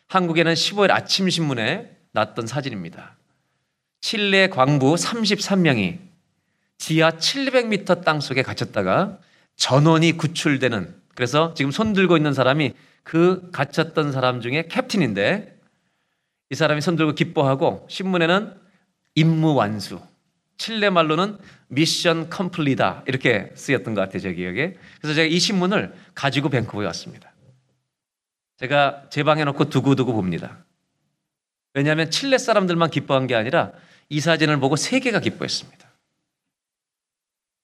한국에는 0.10 0.54
15일 0.54 0.90
아침 0.92 1.30
신문에 1.30 1.96
났던 2.14 2.48
사진입니다. 2.48 3.16
칠레 4.02 4.50
광부 4.50 4.96
33명이 4.96 6.00
지하 6.80 7.12
700m 7.12 8.04
땅 8.04 8.20
속에 8.20 8.42
갇혔다가 8.42 9.20
전원이 9.56 10.14
구출되는 10.14 10.96
그래서 11.14 11.54
지금 11.54 11.70
손 11.70 11.94
들고 11.94 12.18
있는 12.18 12.34
사람이 12.34 12.74
그 13.04 13.50
갇혔던 13.52 14.12
사람 14.12 14.42
중에 14.42 14.68
캡틴인데 14.68 15.56
이 16.50 16.56
사람이 16.56 16.82
손 16.82 16.96
들고 16.96 17.14
기뻐하고 17.14 17.86
신문에는 17.90 18.56
임무 19.16 19.54
완수 19.54 20.02
칠레 20.58 20.90
말로는 20.90 21.38
미션 21.68 22.30
컴플리다 22.30 23.04
이렇게 23.06 23.52
쓰였던 23.54 23.94
것 23.94 24.02
같아요 24.02 24.20
제 24.20 24.34
기억에 24.34 24.76
그래서 25.02 25.14
제가 25.14 25.28
이 25.28 25.38
신문을 25.38 25.94
가지고 26.16 26.50
밴쿠버에 26.50 26.86
왔습니다 26.88 27.29
제가 28.60 29.06
제 29.10 29.24
방에 29.24 29.44
놓고 29.46 29.70
두고두고 29.70 30.14
봅니다 30.14 30.58
왜냐하면 31.74 32.12
칠레 32.12 32.38
사람들만 32.38 32.90
기뻐한 32.90 33.28
게 33.28 33.36
아니라 33.36 33.72
이 34.10 34.20
사진을 34.20 34.60
보고 34.60 34.76
세계가 34.76 35.20
기뻐했습니다 35.20 35.88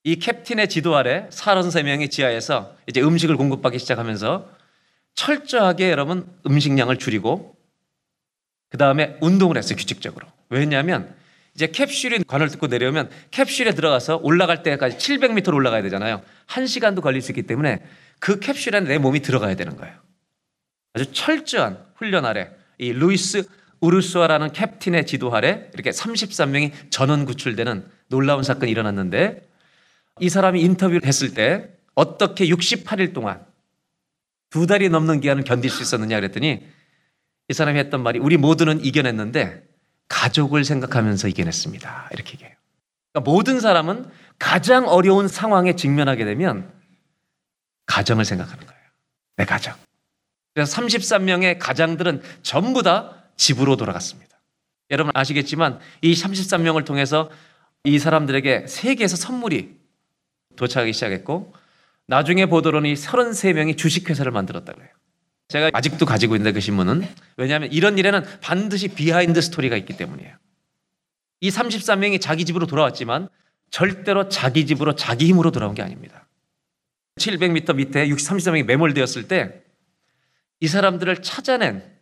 이 0.03 0.17
캡틴의 0.17 0.69
지도 0.69 0.95
아래 0.95 1.27
33명이 1.31 2.11
지하에서 2.11 2.75
이제 2.87 3.01
음식을 3.01 3.37
공급받기 3.37 3.79
시작하면서 3.79 4.49
철저하게 5.15 5.89
여러분 5.89 6.29
음식량을 6.45 6.97
줄이고 6.97 7.55
그 8.69 8.77
다음에 8.77 9.17
운동을 9.21 9.57
했어요 9.57 9.75
규칙적으로 9.77 10.27
왜냐하면 10.49 11.15
이제 11.55 11.67
캡슐이 11.67 12.25
관을 12.27 12.49
뜯고 12.49 12.67
내려오면 12.67 13.09
캡슐에 13.31 13.71
들어가서 13.71 14.17
올라갈 14.17 14.61
때까지 14.61 14.97
700m로 14.97 15.53
올라가야 15.53 15.81
되잖아요. 15.83 16.21
한 16.47 16.67
시간도 16.67 17.01
걸릴 17.01 17.21
수 17.21 17.31
있기 17.31 17.43
때문에 17.43 17.81
그 18.19 18.39
캡슐 18.39 18.75
안에 18.75 18.89
내 18.89 18.97
몸이 18.97 19.21
들어가야 19.21 19.55
되는 19.55 19.77
거예요. 19.77 20.04
아주 20.95 21.11
철저한 21.11 21.77
훈련 21.95 22.25
아래 22.25 22.49
이 22.77 22.93
루이스 22.93 23.47
우르수아라는 23.81 24.53
캡틴의 24.53 25.05
지도 25.05 25.35
아래 25.35 25.69
이렇게 25.73 25.91
33명이 25.91 26.89
전원 26.89 27.25
구출되는 27.25 27.85
놀라운 28.07 28.43
사건이 28.43 28.71
일어났는데 28.71 29.47
이 30.21 30.29
사람이 30.29 30.61
인터뷰를 30.61 31.05
했을 31.05 31.33
때 31.33 31.69
어떻게 31.93 32.47
68일 32.47 33.13
동안 33.13 33.45
두 34.49 34.65
달이 34.67 34.89
넘는 34.89 35.19
기간을 35.19 35.43
견딜 35.43 35.69
수 35.69 35.81
있었느냐 35.81 36.15
그랬더니 36.15 36.65
이 37.49 37.53
사람이 37.53 37.77
했던 37.77 38.01
말이 38.01 38.17
우리 38.19 38.37
모두는 38.37 38.83
이겨냈는데 38.83 39.67
가족을 40.07 40.63
생각하면서 40.63 41.27
이겨냈습니다. 41.27 42.09
이렇게 42.13 42.33
얘기해요. 42.33 42.55
그러니까 43.11 43.31
모든 43.31 43.59
사람은 43.59 44.09
가장 44.39 44.87
어려운 44.87 45.27
상황에 45.27 45.75
직면하게 45.75 46.25
되면 46.25 46.71
가정을 47.85 48.23
생각하는 48.23 48.65
거예요. 48.65 48.81
내 49.37 49.45
가정. 49.45 49.84
그래서 50.55 50.81
33명의 50.81 51.57
가장들은 51.59 52.21
전부 52.41 52.81
다 52.81 53.25
집으로 53.35 53.75
돌아갔습니다. 53.75 54.41
여러분 54.89 55.11
아시겠지만 55.13 55.79
이 56.01 56.13
33명을 56.13 56.85
통해서 56.85 57.29
이 57.83 57.99
사람들에게 57.99 58.65
세계에서 58.67 59.17
선물이 59.17 59.75
도착하기 60.55 60.93
시작했고 60.93 61.53
나중에 62.07 62.45
보도로는 62.45 62.89
이 62.89 62.93
33명이 62.93 63.77
주식회사를 63.77 64.31
만들었다고 64.31 64.81
해요. 64.81 64.89
제가 65.49 65.71
아직도 65.73 66.05
가지고 66.05 66.35
있는데 66.35 66.53
그 66.53 66.61
신문은 66.61 67.05
왜냐하면 67.35 67.71
이런 67.73 67.97
일에는 67.97 68.23
반드시 68.39 68.87
behind 68.87 69.41
story가 69.41 69.75
있기 69.75 69.97
때문이에요. 69.97 70.35
이 71.41 71.49
33명이 71.49 72.21
자기 72.21 72.45
집으로 72.45 72.65
돌아왔지만 72.65 73.27
절대로 73.71 74.29
자기 74.29 74.65
집으로 74.65 74.95
자기 74.95 75.27
힘으로 75.27 75.51
돌아온 75.51 75.75
게 75.75 75.81
아닙니다. 75.81 76.27
700m 77.19 77.75
밑에 77.75 78.07
33명이 78.07 78.63
매몰되었을 78.63 79.27
때 79.27 79.64
이 80.59 80.67
사람들을 80.67 81.21
찾아낸 81.21 81.95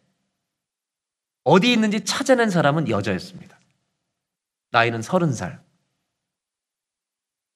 어디 1.44 1.72
있는지 1.72 2.02
찾아낸 2.06 2.50
사람은 2.50 2.90
여자였습니다. 2.90 3.60
나이는 4.72 5.02
30살. 5.02 5.60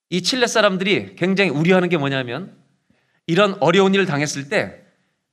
이 0.10 0.22
칠레 0.22 0.48
사람들이 0.48 1.16
굉장히 1.16 1.50
우려하는 1.50 1.90
게 1.90 1.98
뭐냐면 1.98 2.58
이런 3.26 3.56
어려운 3.60 3.94
일을 3.94 4.06
당했을 4.06 4.50
때 4.50 4.84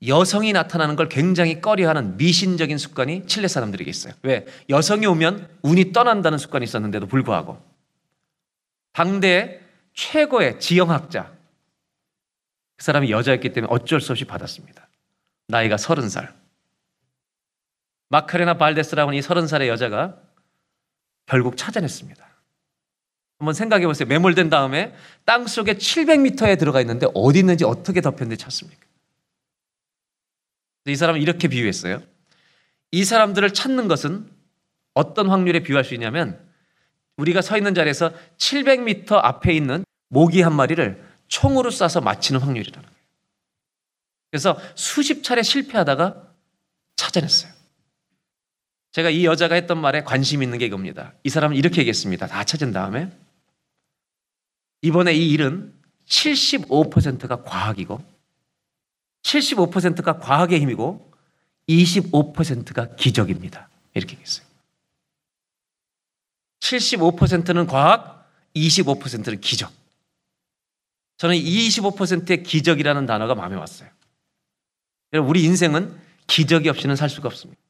여성이 0.06 0.52
나타나는 0.52 0.96
걸 0.96 1.08
굉장히 1.08 1.60
꺼려하는 1.60 2.16
미신적인 2.16 2.78
습관이 2.78 3.26
칠레 3.26 3.48
사람들에게 3.48 3.88
있어요. 3.88 4.12
왜? 4.22 4.46
여성이 4.68 5.06
오면 5.06 5.48
운이 5.62 5.92
떠난다는 5.92 6.38
습관이 6.38 6.64
있었는데도 6.64 7.06
불구하고 7.06 7.62
당대 8.92 9.60
최고의 9.94 10.60
지형학자 10.60 11.32
그 12.76 12.84
사람이 12.84 13.10
여자였기 13.10 13.52
때문에 13.52 13.72
어쩔 13.72 14.00
수 14.00 14.12
없이 14.12 14.24
받았습니다. 14.24 14.88
나이가 15.48 15.76
서른 15.76 16.08
살. 16.08 16.34
마카레나 18.08 18.58
발데스라고 18.58 19.08
하는 19.08 19.18
이 19.18 19.22
서른 19.22 19.46
살의 19.46 19.68
여자가 19.68 20.20
결국 21.26 21.56
찾아냈습니다. 21.56 22.24
한번 23.38 23.54
생각해 23.54 23.86
보세요. 23.86 24.06
매몰된 24.06 24.48
다음에 24.50 24.94
땅 25.24 25.46
속에 25.46 25.74
700m에 25.74 26.58
들어가 26.58 26.80
있는데 26.80 27.06
어디 27.14 27.40
있는지 27.40 27.64
어떻게 27.64 28.00
덮였는지 28.00 28.42
찾습니까? 28.42 28.80
이 30.86 30.96
사람은 30.96 31.20
이렇게 31.20 31.48
비유했어요. 31.48 32.02
이 32.90 33.04
사람들을 33.04 33.52
찾는 33.52 33.88
것은 33.88 34.30
어떤 34.92 35.28
확률에 35.28 35.60
비유할 35.60 35.84
수 35.84 35.94
있냐면 35.94 36.38
우리가 37.16 37.42
서 37.42 37.56
있는 37.56 37.74
자리에서 37.74 38.12
700m 38.38 39.12
앞에 39.12 39.52
있는 39.52 39.84
모기 40.08 40.42
한 40.42 40.54
마리를 40.54 41.02
총으로 41.28 41.70
쏴서 41.70 42.02
맞히는 42.02 42.40
확률이라는. 42.40 42.93
그래서 44.34 44.58
수십 44.74 45.22
차례 45.22 45.44
실패하다가 45.44 46.28
찾아냈어요. 46.96 47.52
제가 48.90 49.08
이 49.08 49.24
여자가 49.24 49.54
했던 49.54 49.80
말에 49.80 50.02
관심 50.02 50.42
있는 50.42 50.58
게 50.58 50.66
이겁니다. 50.66 51.12
이 51.22 51.28
사람은 51.28 51.56
이렇게 51.56 51.82
얘기했습니다. 51.82 52.26
다 52.26 52.42
찾은 52.42 52.72
다음에 52.72 53.12
이번에 54.82 55.14
이 55.14 55.30
일은 55.30 55.72
75%가 56.08 57.44
과학이고 57.44 58.04
75%가 59.22 60.18
과학의 60.18 60.60
힘이고 60.62 61.12
25%가 61.68 62.96
기적입니다. 62.96 63.68
이렇게 63.94 64.14
얘기했어요. 64.14 64.44
75%는 66.58 67.68
과학, 67.68 68.28
25%는 68.56 69.40
기적. 69.40 69.72
저는 71.18 71.36
이 71.36 71.68
25%의 71.68 72.42
기적이라는 72.42 73.06
단어가 73.06 73.36
마음에 73.36 73.54
왔어요. 73.54 73.94
우리 75.20 75.44
인생은 75.44 75.94
기적이 76.26 76.68
없이는 76.68 76.96
살 76.96 77.08
수가 77.08 77.28
없습니다. 77.28 77.60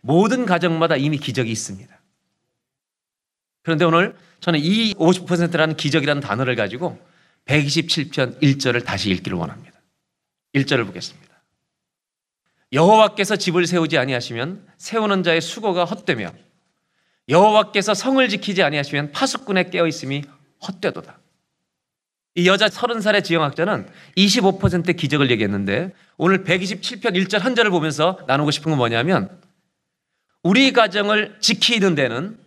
모든 0.00 0.46
가정마다 0.46 0.96
이미 0.96 1.18
기적이 1.18 1.50
있습니다. 1.50 2.00
그런데 3.62 3.84
오늘 3.84 4.16
저는 4.40 4.60
이 4.60 4.94
50%라는 4.94 5.76
기적이라는 5.76 6.20
단어를 6.20 6.56
가지고 6.56 6.98
127편 7.46 8.40
1절을 8.40 8.84
다시 8.84 9.10
읽기를 9.10 9.38
원합니다. 9.38 9.80
1절을 10.54 10.86
보겠습니다. 10.86 11.32
여호와께서 12.72 13.36
집을 13.36 13.66
세우지 13.66 13.98
아니하시면 13.98 14.66
세우는 14.78 15.22
자의 15.22 15.40
수고가 15.40 15.84
헛되며 15.84 16.32
여호와께서 17.28 17.94
성을 17.94 18.26
지키지 18.28 18.62
아니하시면 18.62 19.12
파수꾼의 19.12 19.70
깨어 19.70 19.86
있음이 19.86 20.24
헛되도다. 20.66 21.18
이 22.34 22.46
여자 22.46 22.66
30살의 22.66 23.24
지영학자는 23.24 23.86
25%의 24.16 24.96
기적을 24.96 25.30
얘기했는데 25.30 25.94
오늘 26.16 26.44
127편 26.44 27.14
1절 27.14 27.40
한 27.40 27.54
절을 27.54 27.70
보면서 27.70 28.18
나누고 28.26 28.50
싶은 28.50 28.70
건 28.70 28.78
뭐냐면 28.78 29.30
우리 30.42 30.72
가정을 30.72 31.36
지키는 31.40 31.94
데는 31.94 32.38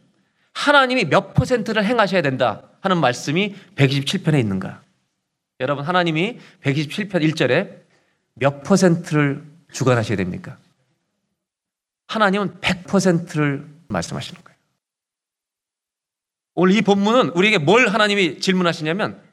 하나님이 0.53 1.05
몇 1.05 1.33
퍼센트를 1.33 1.85
행하셔야 1.85 2.21
된다 2.21 2.63
하는 2.81 2.97
말씀이 2.97 3.55
127편에 3.75 4.39
있는가? 4.39 4.81
여러분 5.59 5.85
하나님이 5.85 6.39
127편 6.63 7.11
1절에 7.11 7.77
몇 8.33 8.63
퍼센트를 8.63 9.43
주관하셔야 9.71 10.17
됩니까? 10.17 10.57
하나님은 12.07 12.59
100%를 12.59 13.65
말씀하시는 13.87 14.41
거예요. 14.43 14.55
오늘 16.55 16.75
이 16.75 16.81
본문은 16.81 17.29
우리에게 17.29 17.57
뭘 17.57 17.87
하나님이 17.87 18.39
질문하시냐면 18.39 19.24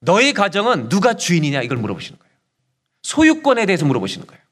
너희 0.00 0.32
가정은 0.32 0.88
누가 0.88 1.14
주인이냐 1.14 1.62
이걸 1.62 1.78
물어보시는 1.78 2.18
거예요. 2.18 2.34
소유권에 3.02 3.66
대해서 3.66 3.86
물어보시는 3.86 4.26
거예요. 4.26 4.42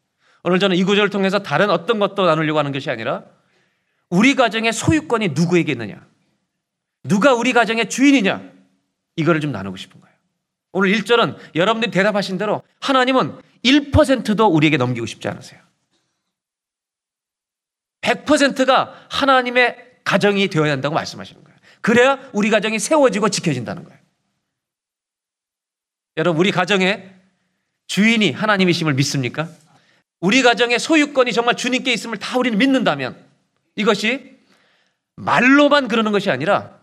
오늘 0.45 0.59
저는 0.59 0.77
이 0.77 0.85
구절을 0.85 1.11
통해서 1.11 1.41
다른 1.41 1.71
어떤 1.71 1.99
것도 1.99 2.27
나누려고 2.27 2.59
하는 2.59 2.73
것이 2.73 2.91
아니라 2.91 3.25
우리 4.11 4.35
가정의 4.35 4.73
소유권이 4.73 5.31
누구에게 5.31 5.73
있느냐? 5.73 6.07
누가 7.03 7.35
우리 7.35 7.53
가정의 7.53 7.89
주인이냐? 7.89 8.43
이거를 9.17 9.41
좀 9.41 9.53
나누고 9.53 9.77
싶은 9.77 10.01
거예요. 10.01 10.15
오늘 10.73 10.93
1절은 10.93 11.37
여러분들이 11.55 11.91
대답하신 11.91 12.37
대로 12.37 12.63
하나님은 12.81 13.41
1%도 13.65 14.47
우리에게 14.47 14.77
넘기고 14.77 15.07
싶지 15.07 15.29
않으세요. 15.29 15.61
100%가 18.03 19.07
하나님의 19.09 19.77
가정이 20.05 20.49
되어야 20.49 20.73
한다고 20.73 20.95
말씀하시는 20.95 21.43
거예요. 21.43 21.59
그래야 21.81 22.19
우리 22.33 22.51
가정이 22.51 22.79
세워지고 22.79 23.31
지켜진다는 23.31 23.85
거예요. 23.85 24.04
여러분, 26.17 26.41
우리 26.41 26.51
가정의 26.51 27.13
주인이 27.87 28.33
하나님이심을 28.33 28.95
믿습니까? 28.95 29.49
우리 30.21 30.43
가정의 30.43 30.79
소유권이 30.79 31.33
정말 31.33 31.57
주님께 31.57 31.93
있음을 31.93 32.19
다 32.19 32.39
우리는 32.39 32.57
믿는다면 32.59 33.17
이것이 33.77 34.39
말로만 35.17 35.89
그러는 35.89 36.13
것이 36.13 36.31
아니라 36.31 36.81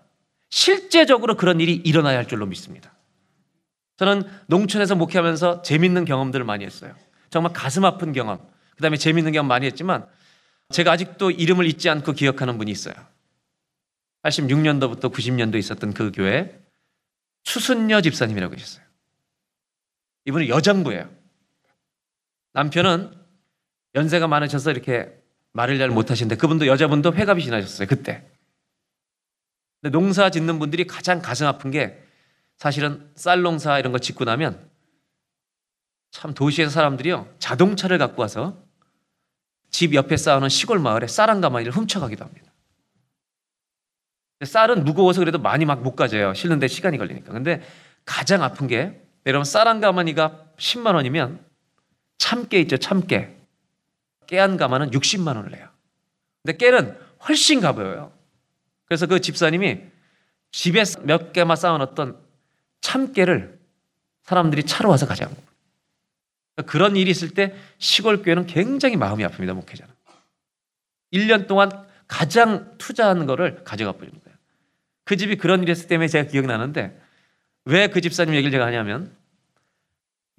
실제적으로 0.50 1.36
그런 1.38 1.60
일이 1.60 1.74
일어나야 1.74 2.18
할 2.18 2.28
줄로 2.28 2.46
믿습니다. 2.46 2.94
저는 3.98 4.24
농촌에서 4.48 4.96
목회하면서 4.96 5.62
재밌는 5.64 6.06
경험들을 6.06 6.46
많이 6.46 6.66
했어요. 6.66 6.96
정말 7.30 7.54
가슴 7.54 7.86
아픈 7.86 8.14
경험, 8.14 8.40
그 8.76 8.82
다음에 8.82 8.98
재밌는 8.98 9.32
경험 9.32 9.48
많이 9.48 9.66
했지만 9.66 10.06
제가 10.70 10.92
아직도 10.92 11.32
이름을 11.32 11.66
잊지 11.66 11.90
않고 11.90 12.14
기억하는 12.14 12.58
분이 12.58 12.72
있어요. 12.72 12.94
86년도부터 14.24 15.12
90년도 15.12 15.56
있었던 15.56 15.94
그 15.94 16.12
교회 16.14 16.60
추순녀 17.44 18.02
집사님이라고 18.02 18.54
계셨어요. 18.56 18.91
이분은 20.26 20.48
여장부예요. 20.48 21.10
남편은 22.54 23.14
연세가 23.96 24.28
많으셔서 24.28 24.72
이렇게 24.72 25.12
말을 25.54 25.78
잘 25.78 25.90
못하시는데 25.90 26.36
그분도 26.36 26.68
여자분도 26.68 27.14
회갑이 27.14 27.44
지나셨어요. 27.44 27.88
그때. 27.88 28.26
근데 29.82 29.98
농사 29.98 30.30
짓는 30.30 30.60
분들이 30.60 30.86
가장 30.86 31.22
가슴 31.22 31.48
아픈 31.48 31.72
게 31.72 32.02
사실은 32.58 33.12
쌀 33.16 33.42
농사 33.42 33.80
이런 33.80 33.92
거 33.92 34.00
짓고 34.00 34.24
나면 34.26 34.70
참 36.12 36.34
도시에서 36.34 36.72
사람들이요 36.72 37.36
자동차를 37.40 37.98
갖고 37.98 38.22
와서 38.22 38.64
집 39.72 39.94
옆에 39.96 40.18
쌓아놓은 40.18 40.50
시골 40.50 40.80
마을에 40.80 41.08
쌀 41.08 41.30
한 41.30 41.42
가마니를 41.42 41.72
훔쳐가기도 41.72 42.24
합니다. 42.24 42.52
쌀은 44.44 44.84
무거워서 44.84 45.20
그래도 45.20 45.40
많이 45.40 45.66
막 45.66 45.82
못 45.82 45.96
가져요. 45.96 46.34
실는데 46.34 46.68
시간이 46.68 46.98
걸리니까. 46.98 47.32
근데 47.32 47.62
가장 48.06 48.44
아픈 48.44 48.68
게 48.68 49.02
여러분 49.26 49.44
쌀한 49.44 49.82
가마니가 49.82 50.54
10만 50.58 50.96
원이면 50.96 51.44
참깨 52.18 52.60
있죠 52.62 52.78
참깨 52.78 53.36
깨 54.32 54.40
한 54.40 54.56
가마는 54.56 54.92
60만 54.92 55.36
원을 55.36 55.52
내요. 55.52 55.68
근데 56.42 56.58
깨는 56.58 56.98
훨씬 57.28 57.60
가벼워요. 57.60 58.14
그래서 58.86 59.06
그 59.06 59.20
집사님이 59.20 59.82
집에 60.52 60.84
몇 61.04 61.34
개만 61.34 61.58
쌓아놨던 61.58 62.18
참깨를 62.80 63.60
사람들이 64.24 64.64
차로 64.64 64.90
와서 64.90 65.06
가져간 65.06 65.36
거예요. 65.36 65.48
그런 66.66 66.96
일이 66.96 67.12
있을 67.12 67.32
때 67.32 67.56
시골 67.78 68.22
교회는 68.24 68.46
굉장히 68.46 68.96
마음이 68.96 69.24
아픕니다, 69.26 69.54
목회자는. 69.54 69.94
1년 71.12 71.48
동안 71.48 71.70
가장 72.08 72.78
투자한 72.78 73.26
거를 73.26 73.66
가져가 73.66 73.92
버리는 73.92 74.18
거예요. 74.24 74.38
그 75.04 75.18
집이 75.18 75.36
그런 75.38 75.62
일이 75.62 75.74
있을 75.74 75.88
때문에 75.88 76.08
제가 76.08 76.30
기억나는데 76.30 77.01
왜 77.66 77.88
그 77.88 78.02
집사님 78.02 78.34
얘기를 78.36 78.52
제가 78.52 78.66
하냐면 78.66 79.16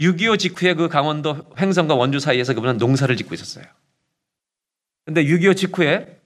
6.25 0.00 0.38
직후에 0.38 0.74
그 0.74 0.88
강원도 0.88 1.44
횡성과 1.58 1.94
원주 1.94 2.18
사이에서 2.18 2.54
그분은 2.54 2.78
농사를 2.78 3.14
짓고 3.16 3.34
있었어요. 3.34 3.64
근데 5.04 5.24
6.25 5.24 5.56
직후에 5.56 6.20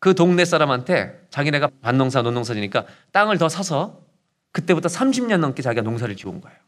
그 0.00 0.14
동네 0.14 0.44
사람한테 0.44 1.26
자기네가 1.30 1.68
반농사, 1.82 2.22
논농사지니까 2.22 2.86
땅을 3.12 3.38
더 3.38 3.48
사서 3.48 4.02
그때부터 4.52 4.88
30년 4.88 5.38
넘게 5.38 5.62
자기가 5.62 5.82
농사를 5.82 6.14
지어온 6.16 6.40
거예요. 6.40 6.58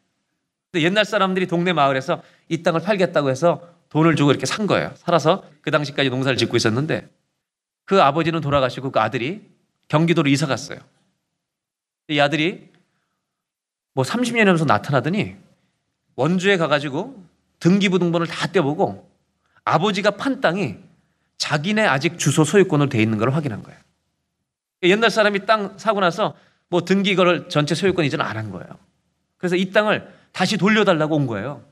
근데 0.70 0.84
옛날 0.84 1.04
사람들이 1.04 1.46
동네 1.46 1.72
마을에서 1.72 2.22
이 2.48 2.62
땅을 2.62 2.80
팔겠다고 2.82 3.30
해서 3.30 3.68
돈을 3.88 4.16
주고 4.16 4.30
이렇게 4.30 4.46
산 4.46 4.66
거예요. 4.66 4.92
살아서 4.96 5.44
그 5.60 5.70
당시까지 5.70 6.10
농사를 6.10 6.36
짓고 6.36 6.56
있었는데 6.56 7.08
그 7.84 8.00
아버지는 8.00 8.40
돌아가시고 8.40 8.92
그 8.92 9.00
아들이 9.00 9.50
경기도로 9.88 10.30
이사 10.30 10.46
갔어요. 10.46 10.78
이 12.08 12.18
아들이 12.20 12.71
뭐 13.94 14.04
30년 14.04 14.40
하면서 14.40 14.64
나타나더니 14.64 15.36
원주에 16.16 16.56
가가지고 16.56 17.24
등기부등본을 17.60 18.26
다 18.26 18.48
떼보고 18.48 19.10
아버지가 19.64 20.12
판 20.12 20.40
땅이 20.40 20.76
자기네 21.38 21.86
아직 21.86 22.18
주소 22.18 22.44
소유권으로 22.44 22.88
돼 22.88 23.00
있는 23.02 23.18
걸 23.18 23.30
확인한 23.30 23.62
거예요. 23.62 23.78
옛날 24.84 25.10
사람이 25.10 25.46
땅 25.46 25.78
사고 25.78 26.00
나서 26.00 26.34
뭐 26.68 26.84
등기 26.84 27.14
거를 27.14 27.48
전체 27.48 27.74
소유권 27.74 28.04
이전 28.04 28.20
안 28.20 28.36
한 28.36 28.50
거예요. 28.50 28.68
그래서 29.38 29.56
이 29.56 29.70
땅을 29.70 30.12
다시 30.32 30.56
돌려달라고 30.56 31.16
온 31.16 31.26
거예요. 31.26 31.64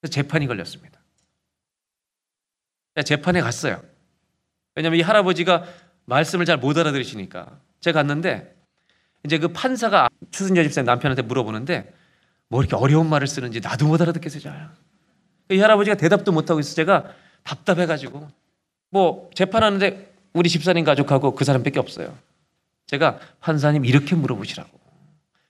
그래서 0.00 0.12
재판이 0.12 0.46
걸렸습니다. 0.46 0.98
재판에 3.04 3.40
갔어요. 3.40 3.80
왜냐하면 4.74 4.98
이 4.98 5.02
할아버지가 5.02 5.64
말씀을 6.06 6.46
잘 6.46 6.56
못 6.56 6.76
알아들으시니까 6.78 7.60
제가 7.80 8.00
갔는데 8.00 8.56
이제 9.24 9.38
그 9.38 9.48
판사가 9.48 10.08
추순여 10.30 10.62
집사님 10.62 10.86
남편한테 10.86 11.22
물어보는데 11.22 11.92
뭐 12.48 12.62
이렇게 12.62 12.76
어려운 12.76 13.08
말을 13.08 13.26
쓰는지 13.26 13.60
나도 13.60 13.86
못 13.86 14.00
알아듣겠어요. 14.00 14.40
잘. 14.40 14.70
이 15.50 15.58
할아버지가 15.58 15.96
대답도 15.96 16.32
못하고 16.32 16.60
있어 16.60 16.74
제가 16.74 17.12
답답해가지고 17.42 18.28
뭐 18.90 19.30
재판하는데 19.34 20.12
우리 20.32 20.48
집사님 20.48 20.84
가족하고 20.84 21.34
그 21.34 21.44
사람밖에 21.44 21.78
없어요. 21.78 22.16
제가 22.86 23.18
판사님 23.40 23.84
이렇게 23.84 24.14
물어보시라고. 24.14 24.78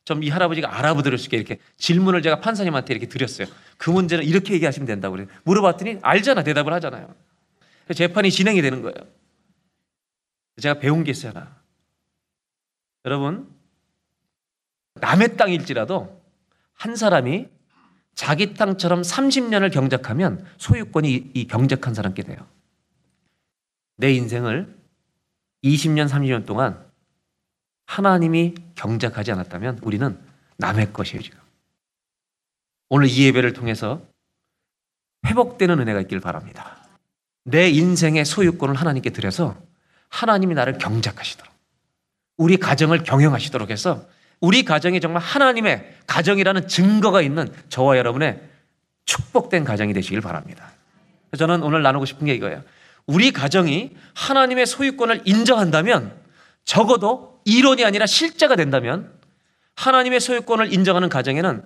좀 0.09 0.23
이 0.23 0.31
할아버지가 0.31 0.79
알아보들 0.79 1.17
수 1.19 1.27
있게 1.27 1.37
이렇게 1.37 1.59
질문을 1.77 2.23
제가 2.23 2.41
판사님한테 2.41 2.95
이렇게 2.95 3.07
드렸어요. 3.07 3.47
그 3.77 3.91
문제는 3.91 4.25
이렇게 4.25 4.55
얘기하시면 4.55 4.87
된다고 4.87 5.13
그래요. 5.13 5.29
물어봤더니 5.45 5.99
알잖아. 6.01 6.43
대답을 6.43 6.73
하잖아요. 6.73 7.15
재판이 7.95 8.31
진행이 8.31 8.63
되는 8.63 8.81
거예요. 8.81 8.95
제가 10.61 10.79
배운 10.81 11.05
게 11.05 11.11
있어요. 11.11 11.33
여러분, 13.05 13.49
남의 15.01 15.37
땅일지라도 15.37 16.21
한 16.75 16.97
사람이 16.97 17.49
자기 18.15 18.55
땅처럼 18.55 19.03
30년을 19.03 19.73
경작하면 19.73 20.45
소유권이 20.59 21.13
이- 21.13 21.31
이 21.35 21.47
경작한 21.47 21.95
사람께 21.95 22.23
돼요. 22.23 22.39
내 23.97 24.13
인생을 24.13 24.77
20년, 25.63 26.09
30년 26.09 26.47
동안 26.47 26.85
하나님이 27.87 28.55
경작하지 28.75 29.33
않았다면 29.33 29.81
우리는 29.83 30.19
남의 30.57 30.93
것이에요, 30.93 31.23
지금. 31.23 31.39
오늘 32.91 33.09
이 33.09 33.27
예배를 33.27 33.53
통해서 33.53 34.03
회복되는 35.27 35.79
은혜가 35.81 36.01
있길 36.03 36.21
바랍니다. 36.21 36.77
내 37.45 37.69
인생의 37.71 38.25
소유권을 38.25 38.75
하나님께 38.75 39.11
드려서 39.11 39.61
하나님이 40.11 40.55
나를 40.55 40.79
경작하시도록 40.79 41.53
우리 42.37 42.57
가정을 42.57 43.03
경영하시도록 43.03 43.71
해서 43.71 44.07
우리 44.40 44.64
가정이 44.64 45.01
정말 45.01 45.22
하나님의 45.22 45.96
가정이라는 46.07 46.68
증거가 46.68 47.22
있는 47.22 47.53
저와 47.68 47.96
여러분의 47.98 48.40
축복된 49.05 49.64
가정이 49.64 49.92
되시길 49.92 50.20
바랍니다. 50.20 50.72
저는 51.37 51.62
오늘 51.62 51.83
나누고 51.83 52.05
싶은 52.05 52.27
게 52.27 52.35
이거예요. 52.35 52.62
우리 53.07 53.31
가정이 53.33 53.96
하나님의 54.14 54.66
소유권을 54.66 55.22
인정한다면 55.24 56.14
적어도 56.64 57.40
이론이 57.44 57.85
아니라 57.85 58.07
실제가 58.07 58.55
된다면 58.57 59.12
하나님의 59.77 60.20
소유권을 60.20 60.72
인정하는 60.72 61.09
가정에는 61.09 61.62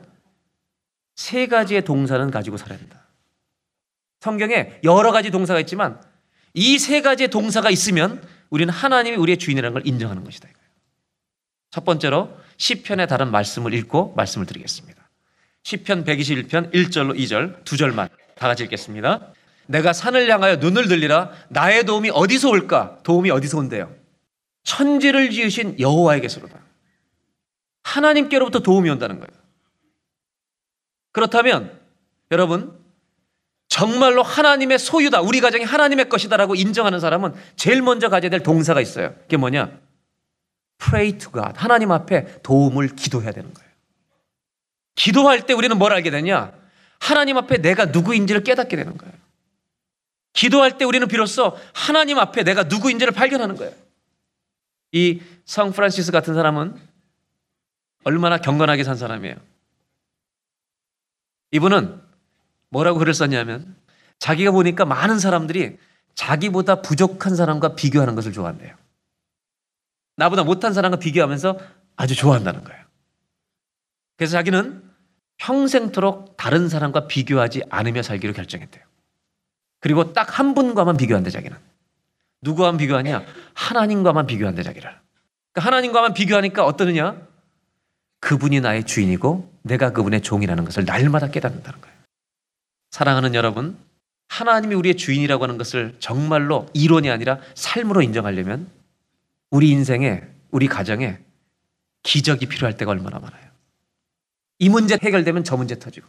세 1.16 1.46
가지의 1.46 1.82
동사는 1.85 2.30
가지고 2.30 2.56
살아야 2.56 2.78
된다. 2.78 3.06
성경에 4.20 4.78
여러 4.85 5.11
가지 5.11 5.30
동사가 5.30 5.58
있지만 5.61 6.00
이 6.54 6.78
세 6.78 7.00
가지의 7.00 7.28
동사가 7.28 7.70
있으면 7.70 8.22
우리는 8.50 8.72
하나님이 8.72 9.16
우리의 9.16 9.38
주인이라는 9.38 9.72
걸 9.72 9.87
인정하는 9.87 10.22
것이다. 10.24 10.48
첫 11.70 11.85
번째로 11.85 12.37
시편의 12.62 13.09
다른 13.09 13.33
말씀을 13.33 13.75
읽고 13.75 14.14
말씀을 14.16 14.46
드리겠습니다. 14.46 15.03
시편 15.64 16.05
121편 16.05 16.72
1절로 16.72 17.18
2절 17.18 17.64
두 17.64 17.77
절만 17.77 18.09
다 18.37 18.46
같이 18.46 18.62
읽겠습니다. 18.62 19.33
내가 19.66 19.92
산을 19.92 20.31
향하여 20.31 20.57
눈을 20.57 20.87
들리라 20.87 21.33
나의 21.48 21.85
도움이 21.85 22.11
어디서 22.11 22.51
올까? 22.51 22.98
도움이 23.03 23.33
어디서 23.33 23.59
온대요? 23.59 23.92
천지를 24.62 25.31
지으신 25.31 25.81
여호와에게서로다. 25.81 26.61
하나님께로부터 27.83 28.61
도움이 28.61 28.88
온다는 28.90 29.18
거예요. 29.18 29.42
그렇다면 31.11 31.81
여러분 32.31 32.79
정말로 33.66 34.22
하나님의 34.22 34.79
소유다. 34.79 35.20
우리 35.20 35.40
가정이 35.40 35.64
하나님의 35.64 36.09
것이다라고 36.09 36.55
인정하는 36.55 37.01
사람은 37.01 37.35
제일 37.57 37.83
먼저 37.83 38.09
가져야 38.09 38.31
될 38.31 38.40
동사가 38.44 38.81
있어요. 38.81 39.14
그게 39.22 39.37
뭐냐? 39.37 39.82
Pray 40.88 41.18
to 41.18 41.31
God. 41.33 41.53
하나님 41.57 41.92
앞에 41.92 42.42
도움을 42.42 42.97
기도해야 42.97 43.33
되는 43.33 43.53
거예요. 43.53 43.71
기도할 44.95 45.47
때 45.47 45.53
우리는 45.55 45.77
뭘 45.79 45.92
알게 45.92 46.11
되냐? 46.11 46.53
하나님 47.01 47.37
앞에 47.37 47.59
내가 47.59 47.87
누구인지를 47.87 48.45
깨닫게 48.45 48.77
되는 48.77 48.97
거예요. 48.97 49.12
기도할 50.33 50.79
때 50.79 50.85
우리는 50.85 51.07
비로소 51.09 51.57
하나님 51.75 52.18
앞에 52.18 52.42
내가 52.42 52.64
누구인지를 52.64 53.12
발견하는 53.12 53.57
거예요. 53.57 53.73
이 54.92 55.21
성 55.45 55.73
프란시스 55.73 56.12
같은 56.12 56.35
사람은 56.35 56.77
얼마나 58.05 58.38
경건하게 58.38 58.85
산 58.85 58.97
사람이에요. 58.97 59.37
이분은 61.51 62.01
뭐라고 62.71 62.98
글을 62.98 63.13
썼냐면 63.13 63.77
자기가 64.19 64.50
보니까 64.52 64.85
많은 64.85 65.19
사람들이 65.19 65.79
자기보다 66.15 66.83
부족한 66.83 67.37
사람과 67.37 67.75
비교하는 67.75 68.15
것을 68.15 68.33
좋아한대요. 68.33 68.75
나보다 70.23 70.44
못한 70.44 70.73
사람과 70.73 70.98
비교하면서 70.98 71.58
아주 71.96 72.14
좋아한다는 72.14 72.62
거예요. 72.64 72.83
그래서 74.16 74.33
자기는 74.33 74.83
평생토록 75.38 76.37
다른 76.37 76.68
사람과 76.68 77.08
비교하지 77.08 77.62
않으며 77.70 78.02
살기로 78.02 78.33
결정했대요. 78.33 78.85
그리고 79.81 80.12
딱 80.12 80.38
한 80.38 80.54
분과만 80.54 80.96
비교한대 80.96 81.31
자기는. 81.31 81.56
누구와만 82.42 82.79
비교하냐? 82.79 83.25
하나님과만 83.54 84.27
비교한대 84.27 84.62
자기를. 84.62 84.88
그러니까 85.52 85.66
하나님과만 85.66 86.14
비교하니까 86.14 86.64
어떠느냐? 86.64 87.20
그분이 88.20 88.60
나의 88.60 88.85
주인이고 88.85 89.52
내가 89.62 89.90
그분의 89.90 90.23
종이라는 90.23 90.64
것을 90.64 90.85
날마다 90.85 91.31
깨닫는다는 91.31 91.81
거예요. 91.81 91.96
사랑하는 92.90 93.35
여러분, 93.35 93.77
하나님이 94.29 94.77
우리의 94.77 94.96
주인이라고 94.96 95.42
하는 95.42 95.58
것을 95.58 95.96
정말로 95.98 96.66
이론이 96.75 97.10
아니라 97.10 97.38
삶으로 97.54 98.02
인정하려면 98.02 98.70
우리 99.53 99.69
인생에, 99.69 100.23
우리 100.50 100.67
가정에 100.67 101.19
기적이 102.03 102.46
필요할 102.46 102.77
때가 102.79 102.90
얼마나 102.90 103.19
많아요. 103.19 103.50
이 104.59 104.71
문제 104.71 104.98
해결되면 105.00 105.44
저 105.44 105.59
문제 105.59 105.79
터지고 105.79 106.09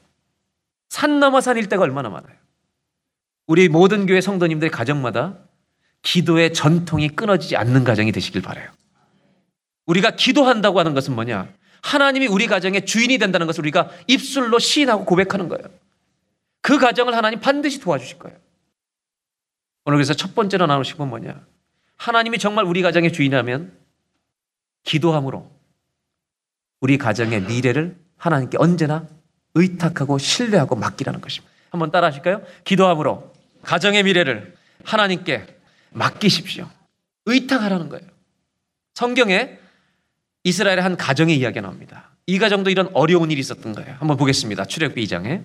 산 0.89 1.19
넘어 1.19 1.41
산일 1.41 1.67
때가 1.67 1.83
얼마나 1.83 2.09
많아요. 2.09 2.35
우리 3.45 3.67
모든 3.67 4.05
교회 4.05 4.21
성도님들의 4.21 4.71
가정마다 4.71 5.39
기도의 6.03 6.53
전통이 6.53 7.09
끊어지지 7.09 7.57
않는 7.57 7.83
가정이 7.83 8.13
되시길 8.13 8.41
바라요. 8.41 8.71
우리가 9.87 10.11
기도한다고 10.11 10.79
하는 10.79 10.93
것은 10.93 11.13
뭐냐? 11.13 11.53
하나님이 11.81 12.27
우리 12.27 12.47
가정의 12.47 12.85
주인이 12.85 13.17
된다는 13.17 13.45
것을 13.45 13.61
우리가 13.63 13.89
입술로 14.07 14.57
시인하고 14.57 15.03
고백하는 15.03 15.49
거예요. 15.49 15.67
그 16.61 16.79
가정을 16.79 17.13
하나님 17.13 17.41
반드시 17.41 17.81
도와주실 17.81 18.19
거예요. 18.19 18.37
오늘 19.83 19.97
그래서 19.97 20.13
첫 20.13 20.33
번째로 20.33 20.65
나누신 20.65 20.95
건 20.95 21.09
뭐냐? 21.09 21.45
하나님이 21.97 22.37
정말 22.37 22.65
우리 22.65 22.81
가정의 22.81 23.11
주인이라면 23.13 23.77
기도함으로 24.83 25.49
우리 26.81 26.97
가정의 26.97 27.41
미래를 27.43 27.97
하나님께 28.17 28.57
언제나 28.59 29.07
의탁하고 29.55 30.17
신뢰하고 30.17 30.75
맡기라는 30.75 31.21
것입니다. 31.21 31.53
한번 31.69 31.91
따라 31.91 32.07
하실까요? 32.07 32.43
기도함으로 32.65 33.33
가정의 33.61 34.03
미래를 34.03 34.55
하나님께 34.83 35.47
맡기십시오. 35.91 36.69
의탁하라는 37.25 37.89
거예요. 37.89 38.05
성경에 38.95 39.57
이스라엘의 40.43 40.81
한 40.81 40.97
가정의 40.97 41.37
이야기가 41.37 41.61
나옵니다. 41.61 42.11
이 42.25 42.37
가정도 42.39 42.69
이런 42.69 42.89
어려운 42.93 43.31
일이 43.31 43.39
있었던 43.39 43.73
거예요. 43.73 43.95
한번 43.99 44.17
보겠습니다. 44.17 44.65
출애굽기 44.65 45.03
2장에 45.05 45.43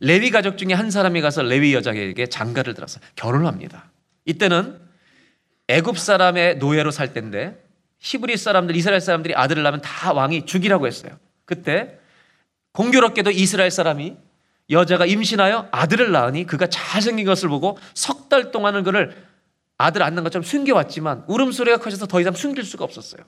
레위 0.00 0.30
가족 0.30 0.58
중에 0.58 0.74
한 0.74 0.90
사람이 0.90 1.20
가서 1.20 1.42
레위 1.42 1.74
여자에게 1.74 2.26
장가를 2.26 2.74
들어서 2.74 3.00
결혼을 3.16 3.46
합니다. 3.46 3.90
이때는 4.24 4.87
애굽 5.68 5.98
사람의 5.98 6.58
노예로 6.58 6.90
살 6.90 7.12
때인데 7.12 7.62
히브리 8.00 8.36
사람들, 8.36 8.76
이스라엘 8.76 9.00
사람들이 9.00 9.34
아들을 9.34 9.62
낳으면 9.62 9.80
다 9.82 10.12
왕이 10.12 10.46
죽이라고 10.46 10.86
했어요. 10.86 11.12
그때 11.44 11.98
공교롭게도 12.72 13.30
이스라엘 13.30 13.70
사람이 13.70 14.16
여자가 14.70 15.06
임신하여 15.06 15.68
아들을 15.70 16.12
낳으니 16.12 16.44
그가 16.46 16.66
잘생긴 16.68 17.26
것을 17.26 17.48
보고 17.48 17.78
석 17.94 18.28
달 18.28 18.50
동안은 18.50 18.84
그를 18.84 19.16
아들 19.78 20.00
낳는 20.00 20.22
것처럼 20.22 20.44
숨겨왔지만 20.44 21.24
울음소리가 21.28 21.78
커져서 21.78 22.06
더 22.06 22.20
이상 22.20 22.34
숨길 22.34 22.64
수가 22.64 22.84
없었어요. 22.84 23.22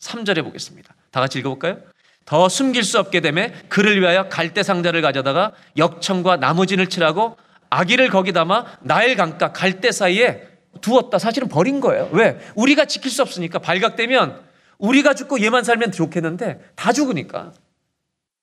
3절에 0.00 0.42
보겠습니다. 0.42 0.94
다 1.10 1.20
같이 1.20 1.38
읽어볼까요? 1.40 1.78
더 2.24 2.48
숨길 2.48 2.84
수 2.84 2.98
없게 2.98 3.20
되매 3.20 3.52
그를 3.68 4.00
위하여 4.00 4.28
갈대 4.28 4.62
상자를 4.62 5.02
가져다가 5.02 5.52
역청과 5.76 6.36
나무진을 6.36 6.88
칠하고 6.88 7.36
아기를 7.68 8.08
거기 8.08 8.32
담아 8.32 8.78
나일 8.80 9.16
강가 9.16 9.52
갈대 9.52 9.92
사이에 9.92 10.48
두었다. 10.80 11.18
사실은 11.18 11.48
버린 11.48 11.80
거예요. 11.80 12.08
왜? 12.12 12.38
우리가 12.54 12.84
지킬 12.84 13.10
수 13.10 13.22
없으니까 13.22 13.58
발각되면 13.58 14.40
우리가 14.78 15.14
죽고 15.14 15.40
얘만 15.42 15.64
살면 15.64 15.92
좋겠는데 15.92 16.60
다 16.74 16.92
죽으니까. 16.92 17.52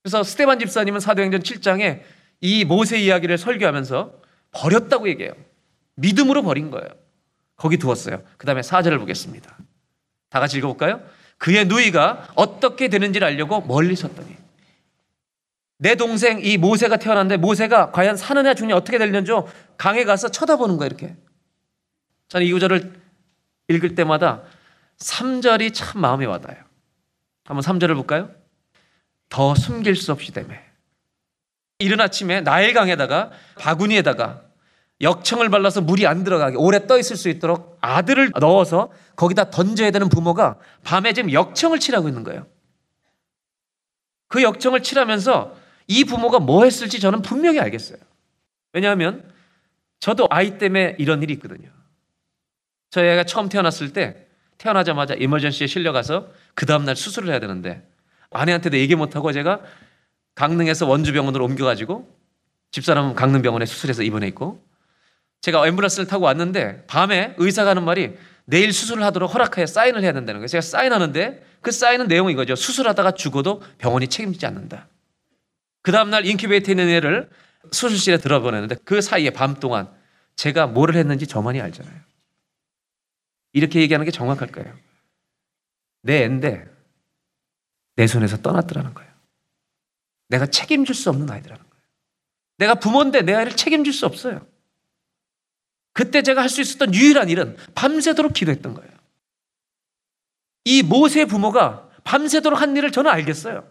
그래서 0.04 0.24
스테반 0.24 0.60
집사님은 0.60 1.00
사도행전 1.00 1.42
7장에 1.42 2.02
이 2.42 2.66
모세 2.66 3.00
이야기를 3.00 3.38
설교하면서 3.38 4.14
버렸다고 4.52 5.10
얘기해요. 5.10 5.34
믿음으로 5.96 6.44
버린 6.44 6.72
거예요. 6.72 6.88
거기 7.56 7.78
두었어요. 7.78 8.22
그 8.38 8.46
다음에 8.46 8.62
4절을 8.62 9.00
보겠습니다. 9.00 9.58
다 10.30 10.40
같이 10.40 10.58
읽어볼까요? 10.58 11.02
그의 11.38 11.66
누이가 11.66 12.28
어떻게 12.36 12.88
되는지를 12.88 13.28
알려고 13.28 13.62
멀리 13.62 13.96
섰더니 13.96 14.36
내 15.80 15.96
동생 15.96 16.40
이 16.44 16.58
모세가 16.58 16.98
태어났는데 16.98 17.38
모세가 17.38 17.92
과연 17.92 18.18
사느냐 18.18 18.56
죽느냐 18.56 18.76
어떻게 18.76 18.98
되려는지 18.98 19.32
강에 19.78 20.04
가서 20.04 20.30
쳐다보는 20.30 20.78
거예요 20.78 20.88
이렇게 20.88 21.16
저는 22.30 22.46
이 22.46 22.52
구절을 22.52 23.00
읽을 23.70 23.96
때마다 23.96 24.44
3절이 24.98 25.74
참 25.74 26.02
마음에 26.02 26.26
와닿아요 26.26 26.64
한번 27.46 27.64
3절을 27.64 27.96
볼까요? 27.96 28.30
더 29.30 29.56
숨길 29.56 29.96
수 29.96 30.12
없이 30.12 30.32
되매 30.32 30.62
이른 31.80 32.02
아침에 32.02 32.42
나일 32.42 32.74
강에다가 32.74 33.32
바구니에다가 33.60 34.44
역청을 35.02 35.50
발라서 35.50 35.82
물이 35.82 36.08
안 36.08 36.24
들어가게 36.24 36.56
오래 36.58 36.88
떠 36.88 36.98
있을 36.98 37.16
수 37.16 37.30
있도록 37.30 37.78
아들을 37.82 38.32
넣어서 38.40 38.92
거기다 39.16 39.52
던져야 39.52 39.92
되는 39.92 40.10
부모가 40.10 40.58
밤에 40.84 41.14
지금 41.14 41.32
역청을 41.32 41.80
칠하고 41.80 42.08
있는 42.08 42.24
거예요. 42.24 42.48
그 44.28 44.42
역청을 44.42 44.82
칠하면서 44.82 45.56
이 45.88 46.04
부모가 46.04 46.40
뭐 46.40 46.64
했을지 46.64 47.00
저는 47.00 47.22
분명히 47.22 47.60
알겠어요. 47.60 48.00
왜냐하면 48.74 49.32
저도 50.00 50.28
아이 50.32 50.58
때문에 50.58 50.96
이런 50.98 51.22
일이 51.22 51.34
있거든요. 51.34 51.70
저희 52.90 53.10
애가 53.10 53.24
처음 53.26 53.50
태어났을 53.50 53.94
때 53.94 54.28
태어나자마자 54.58 55.14
이머전시에 55.14 55.68
실려가서 55.68 56.32
그 56.56 56.66
다음날 56.66 56.96
수술을 56.96 57.30
해야 57.30 57.40
되는데 57.40 57.88
아내한테도 58.32 58.78
얘기 58.78 58.96
못하고 58.96 59.32
제가 59.32 59.62
강릉에서 60.36 60.88
원주병원으로 60.88 61.46
옮겨가지고 61.46 62.08
집사람은 62.72 63.16
강릉병원에 63.16 63.66
수술해서 63.66 64.04
입원해 64.04 64.28
있고 64.28 64.64
제가 65.42 65.62
앰뷸런스를 65.62 66.08
타고 66.08 66.26
왔는데 66.26 66.86
밤에 66.88 67.36
의사가 67.38 67.72
하는 67.72 67.84
말이 67.84 68.16
내일 68.46 68.74
수술을 68.74 69.04
하도록 69.04 69.34
허락하여 69.34 69.66
사인을 69.66 70.04
해야 70.04 70.14
된다는 70.14 70.40
거예요. 70.40 70.48
제가 70.48 70.62
사인하는데 70.62 71.44
그 71.62 71.72
사인은 71.72 72.08
내용이 72.08 72.34
이거죠. 72.34 72.56
수술하다가 72.56 73.12
죽어도 73.12 73.62
병원이 73.78 74.08
책임지지 74.08 74.46
않는다. 74.46 74.88
그 75.82 75.92
다음날 75.92 76.26
인큐베이터에 76.26 76.74
있는 76.74 76.90
애를 76.90 77.30
수술실에 77.72 78.18
들어보내는데 78.18 78.78
그 78.86 79.02
사이에 79.02 79.32
밤 79.32 79.56
동안 79.56 79.90
제가 80.36 80.68
뭐를 80.68 80.96
했는지 80.96 81.28
저만이 81.28 81.62
알잖아요. 81.62 82.07
이렇게 83.58 83.82
얘기하는 83.82 84.06
게 84.06 84.12
정확할 84.12 84.50
거예요. 84.52 84.78
내 86.04 86.22
애인데 86.22 86.66
내 87.96 88.06
손에서 88.06 88.38
떠났더라는 88.38 88.94
거예요. 88.94 89.12
내가 90.30 90.46
책임질 90.46 90.94
수 90.94 91.10
없는 91.10 91.30
아이들라는 91.30 91.64
거예요. 91.64 91.84
내가 92.58 92.76
부모인데 92.76 93.24
내 93.24 93.34
아이를 93.34 93.56
책임질 93.56 93.92
수 93.94 94.06
없어요. 94.06 94.46
그때 95.94 96.22
제가 96.22 96.42
할 96.42 96.50
수 96.50 96.62
있었던 96.62 96.94
유일한 96.94 97.30
일은 97.30 97.58
밤새도록 97.74 98.34
기도했던 98.34 98.76
거예요. 98.76 98.92
이 100.66 100.84
모세 100.84 101.26
부모가 101.26 101.90
밤새도록 102.04 102.62
한 102.62 102.78
일을 102.78 102.92
저는 102.92 103.10
알겠어요. 103.10 103.68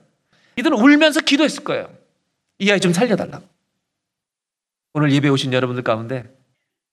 이들은 0.57 0.79
울면서 0.79 1.21
기도했을 1.21 1.63
거예요. 1.63 1.97
이 2.59 2.71
아이 2.73 2.81
좀 2.81 2.93
살려달라고. 2.93 3.47
오늘 4.95 5.13
예배 5.13 5.29
오신 5.29 5.53
여러분들 5.53 5.85
가운데 5.85 6.35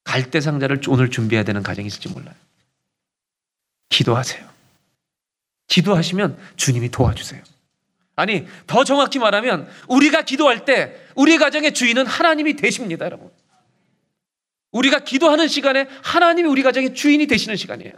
갈대 0.04 0.42
상자를 0.42 0.82
오늘 0.90 1.10
준비해야 1.10 1.44
되는 1.44 1.64
가정이 1.64 1.88
있을지 1.88 2.10
몰라요. 2.10 2.36
기도하세요. 3.94 4.50
기도하시면 5.68 6.38
주님이 6.56 6.90
도와주세요. 6.90 7.42
아니, 8.16 8.48
더 8.68 8.84
정확히 8.84 9.20
말하면 9.20 9.70
우리가 9.88 10.24
기도할 10.24 10.66
때 10.66 10.96
우리 11.16 11.38
가정의 11.38 11.74
주인은 11.74 12.06
하나님이 12.06 12.56
되십니다, 12.56 13.06
여러분. 13.06 13.32
우리가 14.72 15.00
기도하는 15.00 15.48
시간에 15.48 15.88
하나님이 16.04 16.50
우리 16.50 16.64
가정의 16.64 16.96
주인이 16.96 17.26
되시는 17.28 17.56
시간이에요. 17.56 17.94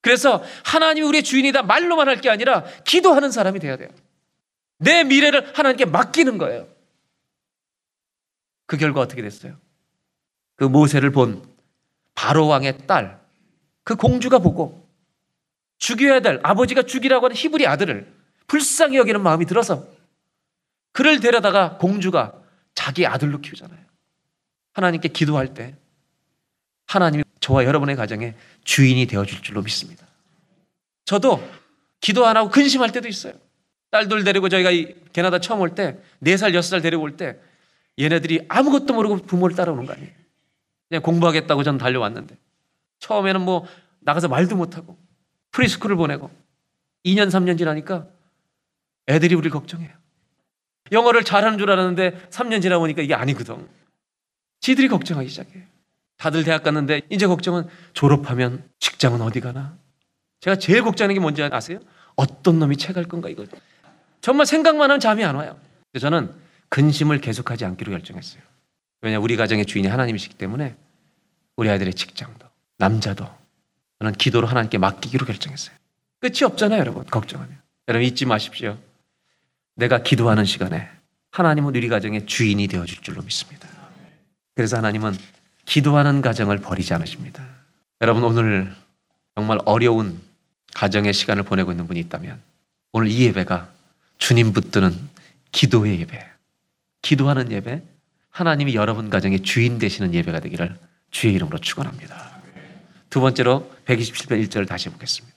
그래서 0.00 0.42
하나님이 0.64 1.06
우리의 1.06 1.22
주인이다 1.22 1.62
말로만 1.62 2.08
할 2.08 2.20
게 2.20 2.28
아니라 2.28 2.64
기도하는 2.84 3.30
사람이 3.30 3.60
돼야 3.60 3.76
돼요. 3.76 3.88
내 4.78 5.04
미래를 5.04 5.52
하나님께 5.56 5.84
맡기는 5.84 6.38
거예요. 6.38 6.66
그 8.66 8.76
결과 8.76 9.00
어떻게 9.00 9.22
됐어요? 9.22 9.56
그 10.56 10.64
모세를 10.64 11.12
본 11.12 11.46
바로 12.14 12.48
왕의 12.48 12.86
딸, 12.88 13.21
그 13.84 13.96
공주가 13.96 14.38
보고 14.38 14.88
죽여야 15.78 16.20
될 16.20 16.40
아버지가 16.42 16.82
죽이라고 16.82 17.26
하는 17.26 17.36
히브리 17.36 17.66
아들을 17.66 18.12
불쌍히 18.46 18.96
여기는 18.96 19.20
마음이 19.20 19.46
들어서 19.46 19.86
그를 20.92 21.20
데려다가 21.20 21.78
공주가 21.78 22.34
자기 22.74 23.06
아들로 23.06 23.40
키우잖아요. 23.40 23.80
하나님께 24.74 25.08
기도할 25.08 25.54
때 25.54 25.74
하나님이 26.86 27.24
저와 27.40 27.64
여러분의 27.64 27.96
가정에 27.96 28.34
주인이 28.64 29.06
되어줄 29.06 29.42
줄로 29.42 29.62
믿습니다. 29.62 30.06
저도 31.04 31.42
기도 32.00 32.26
안 32.26 32.36
하고 32.36 32.50
근심할 32.50 32.92
때도 32.92 33.08
있어요. 33.08 33.34
딸들 33.90 34.24
데리고 34.24 34.48
저희가 34.48 34.70
이 34.70 34.94
캐나다 35.12 35.38
처음 35.38 35.60
올 35.60 35.74
때, 35.74 35.98
4살, 36.22 36.52
6살 36.54 36.82
데리고 36.82 37.02
올 37.02 37.16
때, 37.16 37.38
얘네들이 37.98 38.46
아무것도 38.48 38.94
모르고 38.94 39.16
부모를 39.18 39.54
따라오는 39.54 39.84
거 39.84 39.92
아니에요. 39.92 40.10
그냥 40.88 41.02
공부하겠다고 41.02 41.62
전 41.62 41.78
달려왔는데. 41.78 42.36
처음에는 43.02 43.40
뭐 43.42 43.66
나가서 44.00 44.28
말도 44.28 44.56
못하고, 44.56 44.96
프리스쿨을 45.50 45.96
보내고, 45.96 46.30
2년, 47.04 47.28
3년 47.28 47.58
지나니까 47.58 48.06
애들이 49.08 49.34
우리를 49.34 49.50
걱정해요. 49.50 49.90
영어를 50.92 51.24
잘하는 51.24 51.58
줄 51.58 51.70
알았는데 51.70 52.28
3년 52.30 52.62
지나 52.62 52.78
보니까 52.78 53.02
이게 53.02 53.14
아니거든. 53.14 53.68
지들이 54.60 54.88
걱정하기 54.88 55.28
시작해요. 55.28 55.64
다들 56.16 56.44
대학 56.44 56.62
갔는데 56.62 57.02
이제 57.10 57.26
걱정은 57.26 57.66
졸업하면 57.94 58.68
직장은 58.78 59.20
어디 59.22 59.40
가나? 59.40 59.76
제가 60.40 60.56
제일 60.56 60.82
걱정하는 60.82 61.14
게 61.14 61.20
뭔지 61.20 61.42
아세요? 61.42 61.80
어떤 62.14 62.58
놈이 62.58 62.76
채갈 62.76 63.04
건가 63.04 63.28
이거. 63.28 63.44
정말 64.20 64.46
생각만 64.46 64.90
하면 64.90 65.00
잠이 65.00 65.24
안 65.24 65.34
와요. 65.34 65.58
그래서 65.90 66.06
저는 66.06 66.32
근심을 66.68 67.20
계속하지 67.20 67.64
않기로 67.64 67.90
결정했어요. 67.90 68.42
왜냐 69.00 69.18
우리 69.18 69.36
가정의 69.36 69.66
주인이 69.66 69.88
하나님이시기 69.88 70.36
때문에 70.36 70.76
우리 71.56 71.68
아이들의 71.68 71.94
직장도 71.94 72.46
남자도 72.82 73.28
저는 74.00 74.14
기도로 74.14 74.48
하나님께 74.48 74.78
맡기기로 74.78 75.24
결정했어요. 75.24 75.76
끝이 76.18 76.42
없잖아요, 76.42 76.80
여러분. 76.80 77.04
걱정하면. 77.04 77.56
여러분 77.86 78.06
잊지 78.06 78.26
마십시오. 78.26 78.76
내가 79.76 80.02
기도하는 80.02 80.44
시간에 80.44 80.88
하나님은 81.30 81.74
우리 81.76 81.88
가정의 81.88 82.26
주인이 82.26 82.66
되어 82.66 82.84
줄 82.84 83.00
줄로 83.00 83.22
믿습니다. 83.22 83.68
그래서 84.56 84.76
하나님은 84.78 85.16
기도하는 85.64 86.20
가정을 86.22 86.58
버리지 86.58 86.92
않으십니다. 86.94 87.44
여러분 88.00 88.24
오늘 88.24 88.74
정말 89.36 89.58
어려운 89.64 90.20
가정의 90.74 91.12
시간을 91.12 91.44
보내고 91.44 91.70
있는 91.70 91.86
분이 91.86 92.00
있다면 92.00 92.40
오늘 92.92 93.08
이 93.08 93.24
예배가 93.26 93.70
주님 94.18 94.52
붙드는 94.52 94.92
기도의 95.52 96.00
예배, 96.00 96.26
기도하는 97.00 97.52
예배, 97.52 97.82
하나님이 98.30 98.74
여러분 98.74 99.08
가정의 99.08 99.40
주인 99.40 99.78
되시는 99.78 100.14
예배가 100.14 100.40
되기를 100.40 100.76
주의 101.10 101.34
이름으로 101.34 101.58
축원합니다. 101.58 102.31
두 103.12 103.20
번째로 103.20 103.70
127편 103.84 104.42
1절을 104.42 104.66
다시 104.66 104.88
보겠습니다. 104.88 105.36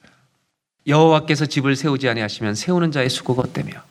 여호와께서 0.88 1.46
집을 1.46 1.76
세우지 1.76 2.08
아니하시면 2.08 2.56
세우는 2.56 2.94
자의 2.94 3.10
수고가 3.10 3.44
어때며 3.46 3.84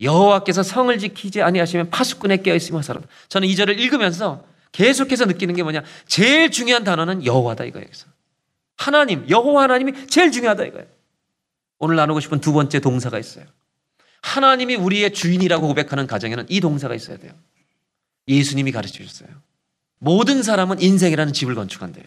여호와께서 0.00 0.62
성을 0.62 0.96
지키지 0.98 1.42
아니하시면 1.42 1.90
파수꾼에 1.90 2.38
깨어 2.38 2.54
있으며 2.54 2.80
살아. 2.80 3.02
저는 3.28 3.46
이 3.46 3.54
절을 3.54 3.78
읽으면서 3.78 4.46
계속해서 4.72 5.26
느끼는 5.26 5.56
게 5.56 5.62
뭐냐? 5.62 5.82
제일 6.06 6.50
중요한 6.50 6.84
단어는 6.84 7.26
여호와다 7.26 7.64
이거예요. 7.64 7.86
하나님, 8.78 9.28
여호와 9.28 9.64
하나님이 9.64 10.06
제일 10.06 10.32
중요하다 10.32 10.64
이거예요. 10.64 10.86
오늘 11.80 11.96
나누고 11.96 12.20
싶은 12.20 12.40
두 12.40 12.54
번째 12.54 12.80
동사가 12.80 13.18
있어요. 13.18 13.44
하나님이 14.22 14.76
우리의 14.76 15.12
주인이라고 15.12 15.68
고백하는 15.68 16.06
가정에는 16.06 16.46
이 16.48 16.60
동사가 16.60 16.94
있어야 16.94 17.18
돼요. 17.18 17.32
예수님이 18.26 18.72
가르쳐 18.72 18.94
주셨어요. 18.94 19.28
모든 19.98 20.42
사람은 20.42 20.80
인생이라는 20.80 21.34
집을 21.34 21.54
건축한대요. 21.54 22.06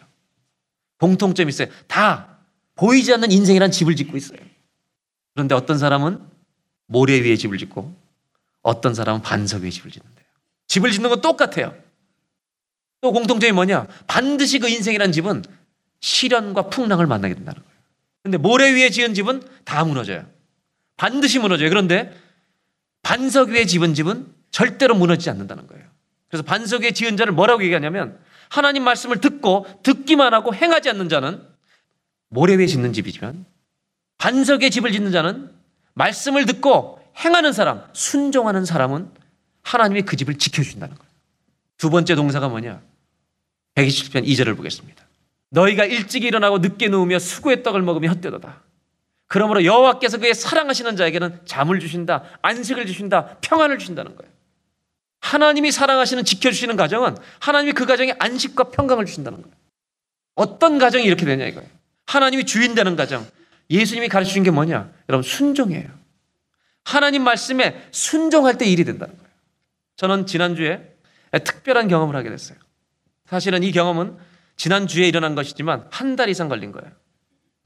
공통점이 1.01 1.49
있어요. 1.49 1.67
다 1.87 2.37
보이지 2.75 3.11
않는 3.13 3.31
인생이라는 3.31 3.71
집을 3.71 3.95
짓고 3.95 4.15
있어요. 4.17 4.37
그런데 5.33 5.55
어떤 5.55 5.79
사람은 5.79 6.21
모래 6.85 7.19
위에 7.19 7.35
집을 7.35 7.57
짓고 7.57 7.93
어떤 8.61 8.93
사람은 8.93 9.23
반석 9.23 9.63
위에 9.63 9.71
집을 9.71 9.89
짓는데요. 9.89 10.25
집을 10.67 10.91
짓는 10.91 11.09
건 11.09 11.21
똑같아요. 11.21 11.75
또 13.01 13.11
공통점이 13.11 13.51
뭐냐? 13.51 13.87
반드시 14.05 14.59
그 14.59 14.69
인생이라는 14.69 15.11
집은 15.11 15.43
시련과 16.01 16.69
풍랑을 16.69 17.07
만나게 17.07 17.33
된다는 17.33 17.61
거예요. 17.63 17.77
근데 18.21 18.37
모래 18.37 18.71
위에 18.71 18.91
지은 18.91 19.15
집은 19.15 19.41
다 19.65 19.83
무너져요. 19.83 20.27
반드시 20.97 21.39
무너져요. 21.39 21.69
그런데 21.69 22.15
반석 23.01 23.49
위에 23.49 23.65
지은 23.65 23.95
집은 23.95 24.31
절대로 24.51 24.93
무너지지 24.93 25.31
않는다는 25.31 25.65
거예요. 25.65 25.83
그래서 26.27 26.43
반석 26.43 26.83
위에 26.83 26.91
지은 26.91 27.17
자를 27.17 27.33
뭐라고 27.33 27.63
얘기하냐면 27.63 28.19
하나님 28.51 28.83
말씀을 28.83 29.21
듣고 29.21 29.65
듣기만 29.81 30.33
하고 30.33 30.53
행하지 30.53 30.89
않는 30.89 31.07
자는 31.07 31.41
모래 32.27 32.55
위에 32.55 32.67
짓는 32.67 32.91
집이지만 32.91 33.45
반석에 34.17 34.69
집을 34.69 34.91
짓는 34.91 35.13
자는 35.13 35.49
말씀을 35.93 36.45
듣고 36.45 37.01
행하는 37.17 37.53
사람, 37.53 37.85
순종하는 37.93 38.65
사람은 38.65 39.09
하나님이 39.63 40.01
그 40.01 40.17
집을 40.17 40.37
지켜준다는 40.37 40.95
거예요. 40.95 41.11
두 41.77 41.89
번째 41.89 42.13
동사가 42.15 42.49
뭐냐? 42.49 42.81
127편 43.75 44.27
2절을 44.27 44.57
보겠습니다. 44.57 45.01
너희가 45.51 45.85
일찍 45.85 46.25
일어나고 46.25 46.57
늦게 46.57 46.89
누우며 46.89 47.19
수고의 47.19 47.63
떡을 47.63 47.81
먹으며 47.81 48.09
헛되도다. 48.09 48.63
그러므로 49.27 49.63
여호와께서 49.63 50.17
그의 50.17 50.33
사랑하시는 50.33 50.97
자에게는 50.97 51.39
잠을 51.45 51.79
주신다, 51.79 52.23
안식을 52.41 52.85
주신다, 52.85 53.37
평안을 53.39 53.77
주신다는 53.77 54.17
거예요. 54.17 54.31
하나님이 55.21 55.71
사랑하시는 55.71 56.25
지켜주시는 56.25 56.75
가정은 56.75 57.15
하나님이 57.39 57.73
그 57.73 57.85
가정에 57.85 58.13
안식과 58.19 58.65
평강을 58.65 59.05
주신다는 59.05 59.41
거예요. 59.41 59.55
어떤 60.35 60.77
가정이 60.77 61.05
이렇게 61.05 61.25
되냐 61.25 61.45
이거예요. 61.45 61.69
하나님이 62.07 62.45
주인 62.45 62.75
되는 62.75 62.95
가정. 62.95 63.25
예수님이 63.69 64.09
가르쳐 64.09 64.31
준게 64.31 64.51
뭐냐? 64.51 64.91
여러분 65.07 65.23
순종이에요. 65.23 65.87
하나님 66.83 67.23
말씀에 67.23 67.87
순종할 67.91 68.57
때 68.57 68.65
일이 68.65 68.83
된다는 68.83 69.15
거예요. 69.15 69.29
저는 69.95 70.25
지난주에 70.25 70.95
특별한 71.31 71.87
경험을 71.87 72.15
하게 72.15 72.29
됐어요. 72.29 72.57
사실은 73.27 73.63
이 73.63 73.71
경험은 73.71 74.17
지난주에 74.57 75.07
일어난 75.07 75.35
것이지만 75.35 75.87
한 75.91 76.15
달 76.15 76.29
이상 76.29 76.49
걸린 76.49 76.71
거예요. 76.71 76.91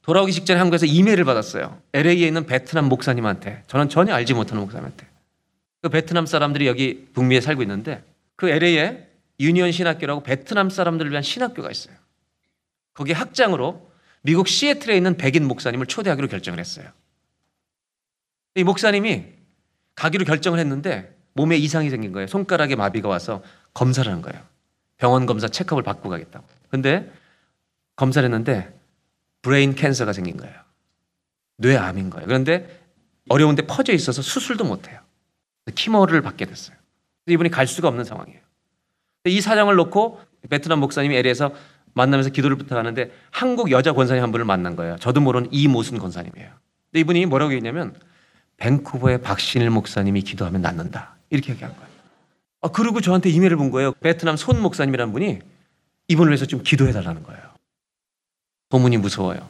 돌아오기 0.03 0.31
직전에 0.33 0.59
한국에서 0.59 0.85
이메일을 0.85 1.23
받았어요. 1.25 1.81
LA에 1.93 2.27
있는 2.27 2.45
베트남 2.45 2.85
목사님한테. 2.85 3.63
저는 3.67 3.89
전혀 3.89 4.13
알지 4.13 4.35
못하는 4.35 4.61
목사님한테. 4.61 5.07
그 5.85 5.89
베트남 5.89 6.25
사람들이 6.25 6.65
여기 6.65 7.07
북미에 7.13 7.41
살고 7.41 7.61
있는데 7.61 8.03
그 8.35 8.49
LA에 8.49 9.05
유니언 9.39 9.71
신학교라고 9.71 10.23
베트남 10.23 10.71
사람들을 10.71 11.11
위한 11.11 11.21
신학교가 11.21 11.69
있어요. 11.69 11.95
거기 12.95 13.11
학장으로 13.11 13.87
미국 14.23 14.47
시애틀에 14.47 14.97
있는 14.97 15.15
백인 15.15 15.47
목사님을 15.47 15.85
초대하기로 15.85 16.27
결정을 16.27 16.59
했어요. 16.59 16.89
이 18.55 18.63
목사님이 18.63 19.25
가기로 19.93 20.25
결정을 20.25 20.57
했는데 20.57 21.15
몸에 21.33 21.55
이상이 21.55 21.91
생긴 21.91 22.13
거예요. 22.13 22.25
손가락에 22.25 22.75
마비가 22.75 23.07
와서 23.07 23.43
검사를 23.75 24.11
한 24.11 24.23
거예요. 24.23 24.41
병원 24.97 25.27
검사 25.27 25.47
checkup을 25.47 25.83
받고 25.83 26.09
가겠다고. 26.09 26.47
근데 26.71 27.11
검사를 27.95 28.25
했는데 28.25 28.73
brain 29.43 29.75
cancer가 29.75 30.13
생긴 30.13 30.37
거예요. 30.37 30.55
뇌암인 31.57 32.09
거예요. 32.09 32.25
그런데 32.25 32.81
어려운데 33.29 33.67
퍼져 33.67 33.93
있어서 33.93 34.23
수술도 34.23 34.63
못 34.63 34.89
해요. 34.89 35.04
chemo를 35.73 36.21
받게 36.21 36.45
됐어요. 36.45 36.77
이분이 37.27 37.49
갈 37.49 37.67
수가 37.67 37.87
없는 37.87 38.03
상황이에요. 38.03 38.39
이 39.25 39.41
사정을 39.41 39.75
놓고 39.75 40.19
베트남 40.49 40.79
목사님이 40.79 41.15
LA에서 41.15 41.51
만나면서 41.93 42.29
기도를 42.29 42.57
부탁하는데 42.57 43.11
한국 43.31 43.71
여자 43.71 43.93
권사님 43.93 44.21
한 44.21 44.31
분을 44.31 44.45
만난 44.45 44.75
거예요. 44.75 44.97
저도 44.97 45.21
모르는 45.21 45.49
이모순 45.51 45.97
권사님이에요. 45.97 46.49
근데 46.91 46.99
이분이 46.99 47.25
뭐라고 47.25 47.53
했냐면 47.53 47.95
밴쿠버의 48.57 49.21
박신일 49.21 49.69
목사님이 49.69 50.21
기도하면 50.21 50.61
낫는다. 50.61 51.15
이렇게 51.29 51.53
얘기한 51.53 51.73
거예요. 51.73 51.89
아, 52.61 52.67
그리고 52.69 53.01
저한테 53.01 53.29
이메일을 53.29 53.57
본 53.57 53.71
거예요. 53.71 53.93
베트남 53.93 54.37
손 54.37 54.61
목사님이라는 54.61 55.13
분이 55.13 55.39
이분을 56.09 56.31
위해서 56.31 56.45
좀 56.45 56.61
기도해 56.63 56.91
달라는 56.91 57.23
거예요. 57.23 57.41
소문이 58.71 58.97
무서워요. 58.97 59.47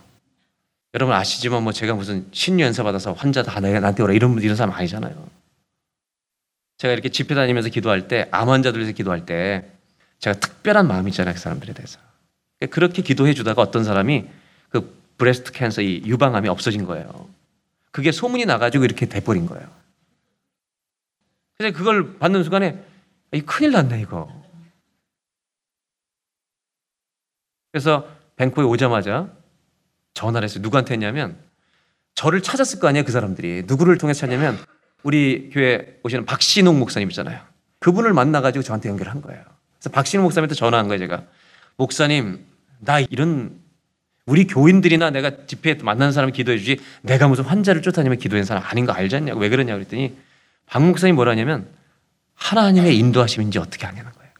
여러분 0.93 1.13
아시지만 1.15 1.63
뭐 1.63 1.73
제가 1.73 1.93
무슨 1.93 2.27
신유 2.31 2.63
연사 2.63 2.83
받아서 2.83 3.13
환자 3.13 3.43
다 3.43 3.59
나한테 3.59 4.03
오라 4.03 4.13
이런 4.13 4.39
이런 4.41 4.55
사람 4.55 4.73
아니잖아요. 4.73 5.27
제가 6.77 6.93
이렇게 6.93 7.09
집회 7.09 7.35
다니면서 7.35 7.69
기도할 7.69 8.07
때 8.07 8.27
암 8.31 8.49
환자들 8.49 8.79
위해서 8.81 8.95
기도할 8.95 9.25
때 9.25 9.71
제가 10.19 10.39
특별한 10.39 10.87
마음이 10.87 11.09
있잖아요 11.11 11.33
그 11.33 11.39
사람들에 11.39 11.73
대해서 11.73 11.99
그렇게 12.69 13.01
기도해 13.01 13.33
주다가 13.33 13.61
어떤 13.61 13.83
사람이 13.83 14.25
그 14.69 14.95
breast 15.17 15.51
cancer 15.51 15.81
이 15.81 16.01
유방암이 16.05 16.49
없어진 16.49 16.85
거예요. 16.85 17.29
그게 17.91 18.11
소문이 18.11 18.45
나가지고 18.45 18.83
이렇게 18.83 19.05
돼버린 19.05 19.45
거예요. 19.45 19.67
그래서 21.57 21.77
그걸 21.77 22.17
받는 22.17 22.43
순간에 22.43 22.83
이 23.31 23.41
큰일 23.41 23.71
났네 23.71 24.01
이거. 24.01 24.29
그래서 27.71 28.09
밴쿠버에 28.35 28.65
오자마자 28.65 29.29
전화를 30.13 30.45
했어요. 30.45 30.61
누구한테 30.61 30.93
했냐면 30.93 31.37
저를 32.15 32.41
찾았을 32.41 32.79
거 32.79 32.87
아니에요 32.87 33.05
그 33.05 33.11
사람들이 33.11 33.63
누구를 33.67 33.97
통해서 33.97 34.21
찾냐면 34.21 34.57
우리 35.05 35.51
교회 35.53 35.99
오시는 36.01 36.25
박신웅 36.25 36.79
목사님 36.79 37.11
있잖아요. 37.11 37.39
그분을 37.77 38.11
만나가지고 38.13 38.63
저한테 38.63 38.89
연결한 38.89 39.21
거예요. 39.21 39.39
그래서 39.77 39.91
박신웅 39.91 40.23
목사님한테 40.23 40.55
전화한 40.55 40.87
거예요 40.87 40.97
제가 40.97 41.25
목사님 41.77 42.43
나 42.79 42.99
이런 42.99 43.59
우리 44.25 44.47
교인들이나 44.47 45.11
내가 45.11 45.45
집회에 45.45 45.75
만나는 45.75 46.11
사람 46.11 46.31
기도해 46.31 46.57
주지 46.57 46.79
내가 47.03 47.27
무슨 47.27 47.43
환자를 47.43 47.83
쫓아내면 47.83 48.17
기도하는 48.17 48.45
사람 48.45 48.63
아닌 48.65 48.87
거 48.87 48.93
알지 48.93 49.15
않냐고 49.15 49.39
왜 49.39 49.49
그러냐 49.49 49.75
그랬더니 49.75 50.17
박 50.65 50.83
목사님이 50.83 51.15
뭐라냐면 51.15 51.69
하나님의 52.33 52.97
인도하심인지 52.97 53.59
어떻게 53.59 53.85
하냐는 53.85 54.11
거예요. 54.11 54.31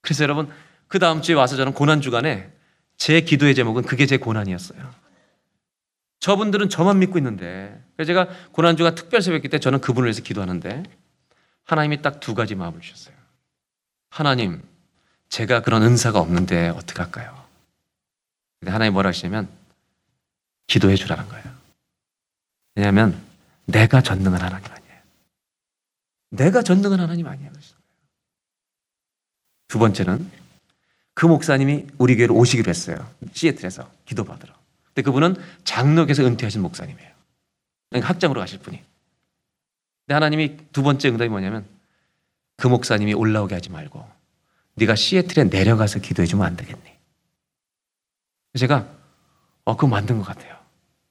그래서 0.00 0.22
여러분 0.22 0.48
그 0.88 0.98
다음 0.98 1.20
주에 1.20 1.34
와서 1.34 1.56
저는 1.56 1.74
고난 1.74 2.00
주간에 2.00 2.50
제 2.96 3.20
기도의 3.20 3.54
제목은 3.54 3.82
그게 3.82 4.06
제 4.06 4.16
고난이었어요. 4.16 5.05
저분들은 6.20 6.68
저만 6.68 6.98
믿고 6.98 7.18
있는데 7.18 7.82
그래서 7.96 8.06
제가 8.08 8.28
고난 8.52 8.76
주간 8.76 8.94
특별 8.94 9.22
새벽기 9.22 9.48
때 9.48 9.58
저는 9.58 9.80
그분을 9.80 10.06
위해서 10.06 10.22
기도하는데 10.22 10.82
하나님이 11.64 12.02
딱 12.02 12.20
두 12.20 12.34
가지 12.34 12.54
마음을 12.54 12.80
주셨어요. 12.80 13.14
하나님 14.10 14.62
제가 15.28 15.62
그런 15.62 15.82
은사가 15.82 16.18
없는데 16.20 16.68
어떡할까요? 16.70 17.44
근데 18.60 18.72
하나님 18.72 18.94
뭐라 18.94 19.08
하시냐면 19.08 19.48
기도해 20.66 20.96
주라는 20.96 21.28
거예요. 21.28 21.44
왜냐하면 22.74 23.20
내가 23.66 24.00
전능한 24.00 24.40
하나님 24.40 24.70
아니에요. 24.70 25.00
내가 26.30 26.62
전능한 26.62 27.00
하나님 27.00 27.26
아니에요. 27.26 27.52
두 29.68 29.78
번째는 29.78 30.30
그 31.14 31.26
목사님이 31.26 31.86
우리 31.98 32.16
교회로 32.16 32.34
오시기로 32.34 32.68
했어요. 32.70 33.10
시애틀에서 33.32 33.90
기도받으러. 34.04 34.55
근데 34.96 35.04
그분은 35.04 35.36
장로교에서 35.64 36.24
은퇴하신 36.24 36.62
목사님이에요. 36.62 37.10
학장으로 38.02 38.40
가실 38.40 38.58
분이. 38.60 38.82
근데 40.06 40.14
하나님이 40.14 40.56
두 40.72 40.82
번째 40.82 41.10
응답이 41.10 41.28
뭐냐면 41.28 41.66
그 42.56 42.66
목사님이 42.66 43.12
올라오게 43.12 43.54
하지 43.54 43.68
말고 43.68 44.08
네가 44.76 44.94
시애틀에 44.94 45.44
내려가서 45.44 45.98
기도해 45.98 46.24
주면 46.24 46.46
안 46.46 46.56
되겠니? 46.56 46.96
제가 48.58 48.88
어 49.66 49.76
그거 49.76 49.86
만든 49.86 50.16
것 50.16 50.24
같아요. 50.24 50.56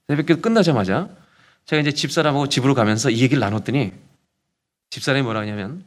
새벽기도 0.07 0.41
끝나자마자 0.41 1.07
제가 1.65 1.79
이제 1.79 1.91
집사람하고 1.91 2.49
집으로 2.49 2.73
가면서 2.73 3.11
이 3.11 3.21
얘기를 3.21 3.39
나눴더니 3.39 3.93
집사람이 4.89 5.21
뭐라 5.21 5.41
하냐면 5.41 5.85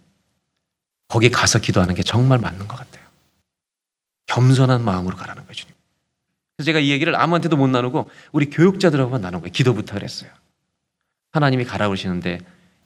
거기 1.09 1.31
가서 1.31 1.59
기도하는 1.59 1.97
게 1.97 2.05
정말 2.05 2.39
맞는 2.39 2.69
것 2.69 2.77
같아요. 2.77 3.05
겸손한 4.27 4.85
마음으로 4.85 5.17
가라는 5.17 5.45
거죠. 5.49 5.67
그래서 6.59 6.67
제가 6.67 6.81
이 6.81 6.91
얘기를 6.91 7.15
아무한테도 7.15 7.57
못 7.57 7.69
나누고 7.69 8.11
우리 8.33 8.51
교육자들하고만 8.51 9.21
나눈 9.21 9.41
거예요. 9.41 9.53
기도 9.53 9.75
부탁을 9.75 10.03
했어요. 10.03 10.29
하나님이 11.31 11.65
가라 11.65 11.87
그러시는데 11.87 12.41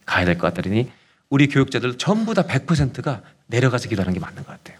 가야 0.05 0.25
될 0.25 0.37
것 0.37 0.53
같더니 0.53 0.91
우리 1.29 1.47
교육자들 1.47 1.97
전부 1.97 2.35
다 2.35 2.43
100%가 2.43 3.23
내려가서 3.47 3.89
기도하는 3.89 4.13
게 4.13 4.19
맞는 4.19 4.43
것 4.43 4.47
같아요. 4.47 4.77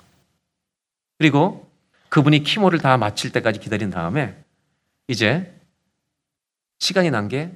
그리고 1.17 1.67
그분이 2.09 2.43
키모를 2.43 2.77
다 2.79 2.95
마칠 2.97 3.31
때까지 3.31 3.59
기다린 3.59 3.89
다음에 3.89 4.37
이제 5.07 5.51
시간이 6.77 7.09
난 7.09 7.27
게 7.29 7.51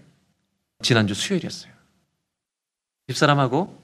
지난주 0.82 1.14
수요일이었어요. 1.14 1.72
집사람하고 3.10 3.80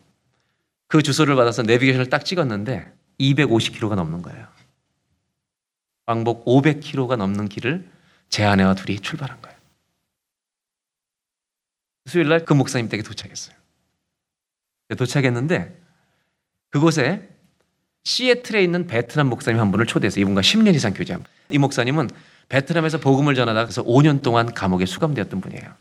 그 0.88 1.04
주소를 1.04 1.36
받아서 1.36 1.62
내비게이션을 1.62 2.10
딱 2.10 2.26
찍었는데 2.26 2.92
250km가 3.20 3.94
넘는 3.96 4.24
거예요. 4.24 4.48
왕복 6.06 6.46
500km가 6.46 7.16
넘는 7.18 7.48
길을 7.50 7.88
제 8.30 8.44
아내와 8.44 8.76
둘이 8.76 9.00
출발한 9.00 9.42
거예요. 9.42 9.58
수요일 12.06 12.30
날 12.30 12.46
그 12.46 12.54
목사님 12.54 12.90
댁에 12.90 13.02
도착했어요. 13.02 13.56
도착했는데 14.98 15.80
그곳에 16.70 17.30
시애틀에 18.04 18.62
있는 18.62 18.86
베트남 18.88 19.28
목사님 19.28 19.60
한 19.60 19.72
분을 19.72 19.86
초대해서 19.86 20.20
이분과 20.20 20.42
10년 20.42 20.76
이상 20.76 20.94
교제한 20.94 21.24
이 21.50 21.58
목사님은 21.58 22.10
베트남에서 22.50 23.00
복음을 23.00 23.34
전하다가 23.34 23.66
그래서 23.66 23.84
5년 23.84 24.22
동안 24.22 24.54
감옥에 24.54 24.86
수감되었던 24.86 25.40
분이에요. 25.40 25.74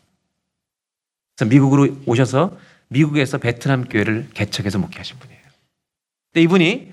그래서 1.37 1.51
미국으로 1.51 1.97
오셔서 2.07 2.57
미국에서 2.89 3.39
베트남 3.39 3.89
교회를 3.89 4.29
개척해서 4.35 4.79
목회하신 4.79 5.19
분이에요. 5.19 5.43
근데 6.33 6.43
이분이 6.43 6.93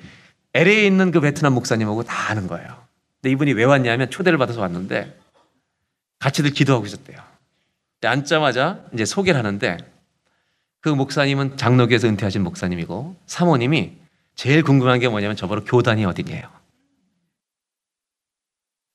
LA에 0.54 0.88
있는 0.88 1.12
그 1.12 1.22
베트남 1.22 1.54
목사님하고 1.54 2.04
다 2.04 2.32
아는 2.32 2.48
거예요. 2.48 2.89
근데 3.22 3.32
이분이 3.32 3.54
왜 3.54 3.64
왔냐면 3.66 4.10
초대를 4.10 4.38
받아서 4.38 4.62
왔는데 4.62 5.18
같이들 6.20 6.52
기도하고 6.52 6.86
있었대요. 6.86 7.20
앉자마자 8.02 8.86
이제 8.94 9.04
소개를 9.06 9.38
하는데 9.38 9.78
그 10.80 10.88
목사님은 10.90 11.58
장로교에서 11.58 12.08
은퇴하신 12.08 12.44
목사님이고 12.44 13.18
사모님이 13.26 13.98
제일 14.36 14.64
궁금한 14.64 15.00
게 15.00 15.10
뭐냐면 15.10 15.36
저보고 15.36 15.66
교단이 15.66 16.06
어디냐요. 16.06 16.50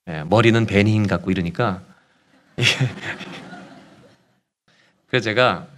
네, 0.06 0.24
머리는 0.24 0.64
베니인 0.66 1.06
같고 1.06 1.30
이러니까 1.30 1.82
그래서 5.06 5.24
제가 5.24 5.68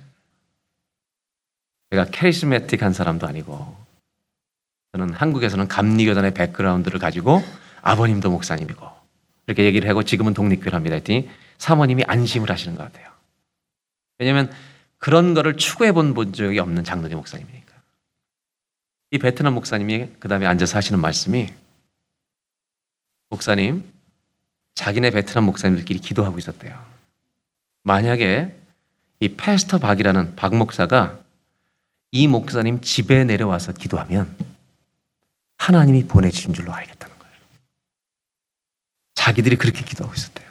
제가 1.91 2.07
캐리스메틱한 2.07 2.93
사람도 2.93 3.27
아니고 3.27 3.77
저는 4.93 5.15
한국에서는 5.15 5.67
감리교단의 5.69 6.35
백그라운드를 6.35 6.99
가지고 7.01 7.43
아버님도 7.87 8.31
목사님이고 8.31 8.85
이렇게 9.47 9.65
얘기를 9.65 9.89
하고 9.89 10.03
지금은 10.03 10.35
독립교를 10.35 10.75
합니다 10.75 10.97
했더니 10.97 11.31
사모님이 11.59 12.05
안심을 12.07 12.51
하시는 12.51 12.77
것 12.77 12.83
같아요. 12.83 13.11
왜냐하면 14.19 14.53
그런 14.99 15.35
거를 15.35 15.57
추구해 15.57 15.93
본 15.93 16.33
적이 16.33 16.59
없는 16.59 16.85
장로교 16.85 17.15
목사님이니까. 17.17 17.75
이 19.13 19.19
베트남 19.19 19.55
목사님이 19.55 20.09
그 20.19 20.27
다음에 20.27 20.47
앉아서 20.47 20.77
하시는 20.77 21.01
말씀이 21.01 21.49
목사님, 23.29 23.85
자기네 24.75 25.11
베트남 25.11 25.45
목사님들끼리 25.45 26.01
기도하고 26.01 26.39
있었대요. 26.39 26.85
만약에 27.83 28.55
이 29.21 29.29
패스터 29.29 29.79
박이라는 29.79 30.35
박 30.35 30.57
목사가 30.57 31.21
이 32.11 32.27
목사님 32.27 32.81
집에 32.81 33.25
내려와서 33.25 33.73
기도하면 33.73 34.37
하나님이 35.57 36.07
보내주신 36.07 36.53
줄로 36.53 36.73
알겠다는. 36.73 37.16
자기들이 39.27 39.57
그렇게 39.57 39.85
기도하고 39.85 40.15
있었대요. 40.15 40.49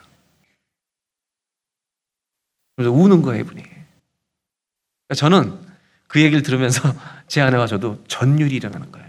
그래서 2.76 2.92
우는 2.92 3.22
거예요, 3.22 3.40
이분이. 3.40 3.62
그러니까 3.62 5.14
저는 5.14 5.58
그 6.06 6.20
얘기를 6.20 6.42
들으면서 6.42 6.82
제 7.26 7.40
아내와 7.40 7.68
저도 7.68 8.04
전율이 8.06 8.54
일어나는 8.54 8.92
거예요. 8.92 9.06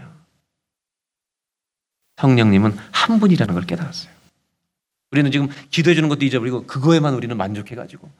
성령님은 2.16 2.78
한 2.92 3.20
분이라는 3.20 3.52
걸 3.52 3.66
깨달았어요. 3.66 4.10
우리는 5.10 5.30
지금 5.30 5.48
기도해 5.70 5.94
주는 5.94 6.08
것도 6.08 6.24
잊어버리고 6.24 6.66
그거에만 6.66 7.12
우리는 7.12 7.36
만족해 7.36 7.74
가지고 7.74 8.10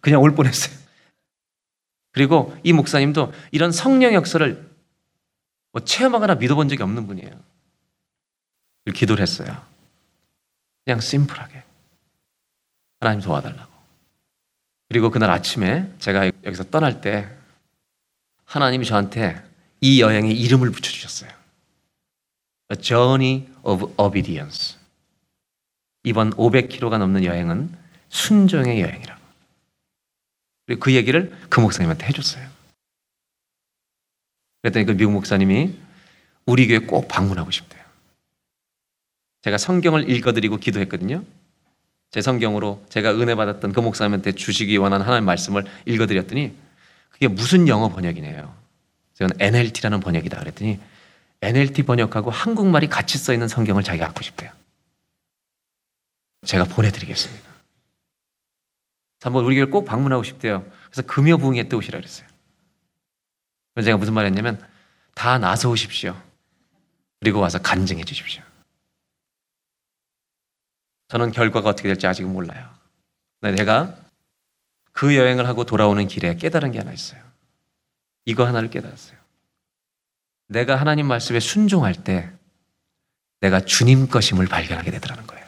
그냥 0.00 0.20
올 0.20 0.34
뻔했어요. 0.34 0.78
그리고 2.12 2.54
이 2.62 2.74
목사님도 2.74 3.32
이런 3.52 3.72
성령 3.72 4.12
역사를 4.12 4.70
뭐 5.72 5.82
체험하거나 5.82 6.34
믿어본 6.34 6.68
적이 6.68 6.82
없는 6.82 7.06
분이에요. 7.06 7.42
기도를 8.92 9.22
했어요. 9.22 9.69
그냥 10.84 11.00
심플하게. 11.00 11.62
하나님 13.00 13.22
도와달라고. 13.22 13.70
그리고 14.88 15.10
그날 15.10 15.30
아침에 15.30 15.90
제가 15.98 16.30
여기서 16.44 16.64
떠날 16.64 17.00
때 17.00 17.28
하나님이 18.44 18.84
저한테 18.84 19.42
이 19.80 20.00
여행의 20.00 20.38
이름을 20.38 20.70
붙여주셨어요. 20.70 21.30
A 22.72 22.76
Journey 22.76 23.46
of 23.62 23.94
Obedience. 23.96 24.76
이번 26.02 26.30
500km가 26.30 26.98
넘는 26.98 27.24
여행은 27.24 27.76
순종의 28.08 28.80
여행이라고. 28.80 29.20
그리고 30.66 30.80
그 30.80 30.94
얘기를 30.94 31.36
그 31.48 31.60
목사님한테 31.60 32.06
해줬어요. 32.06 32.48
그랬더니 34.62 34.86
그 34.86 34.92
미국 34.96 35.12
목사님이 35.12 35.76
우리 36.46 36.66
교회 36.66 36.78
꼭 36.78 37.08
방문하고 37.08 37.50
싶대요. 37.50 37.79
제가 39.42 39.58
성경을 39.58 40.10
읽어드리고 40.10 40.58
기도했거든요. 40.58 41.24
제 42.10 42.20
성경으로 42.20 42.84
제가 42.88 43.12
은혜 43.12 43.34
받았던 43.34 43.72
그 43.72 43.80
목사님한테 43.80 44.32
주시기 44.32 44.76
원하는 44.76 45.06
하나님의 45.06 45.26
말씀을 45.26 45.64
읽어드렸더니 45.86 46.54
그게 47.10 47.28
무슨 47.28 47.68
영어 47.68 47.88
번역이네요. 47.88 48.54
제가 49.14 49.30
NLT라는 49.38 50.00
번역이다 50.00 50.38
그랬더니 50.38 50.80
NLT 51.42 51.84
번역하고 51.84 52.30
한국말이 52.30 52.88
같이 52.88 53.16
써 53.18 53.32
있는 53.32 53.48
성경을 53.48 53.82
자기가 53.82 54.06
갖고 54.06 54.22
싶대요. 54.22 54.50
제가 56.44 56.64
보내드리겠습니다. 56.64 57.48
한번 59.22 59.44
우리 59.44 59.56
교회 59.56 59.66
꼭 59.66 59.84
방문하고 59.84 60.22
싶대요. 60.22 60.64
그래서 60.90 61.02
금요 61.02 61.38
부흥회 61.38 61.68
때 61.68 61.76
오시라 61.76 61.98
그랬어요. 61.98 62.26
그래서 63.74 63.86
제가 63.86 63.98
무슨 63.98 64.14
말 64.14 64.26
했냐면 64.26 64.60
다 65.14 65.38
나서 65.38 65.68
오십시오. 65.68 66.16
그리고 67.20 67.40
와서 67.40 67.58
간증해 67.60 68.04
주십시오. 68.04 68.42
저는 71.10 71.32
결과가 71.32 71.68
어떻게 71.68 71.88
될지 71.88 72.06
아직은 72.06 72.32
몰라요. 72.32 72.72
내가 73.40 73.96
그 74.92 75.16
여행을 75.16 75.48
하고 75.48 75.64
돌아오는 75.64 76.06
길에 76.06 76.36
깨달은 76.36 76.70
게 76.70 76.78
하나 76.78 76.92
있어요. 76.92 77.20
이거 78.26 78.46
하나를 78.46 78.70
깨달았어요. 78.70 79.18
내가 80.46 80.76
하나님 80.76 81.06
말씀에 81.06 81.40
순종할 81.40 81.94
때 81.94 82.30
내가 83.40 83.60
주님 83.60 84.08
것임을 84.08 84.46
발견하게 84.46 84.92
되더라는 84.92 85.26
거예요. 85.26 85.46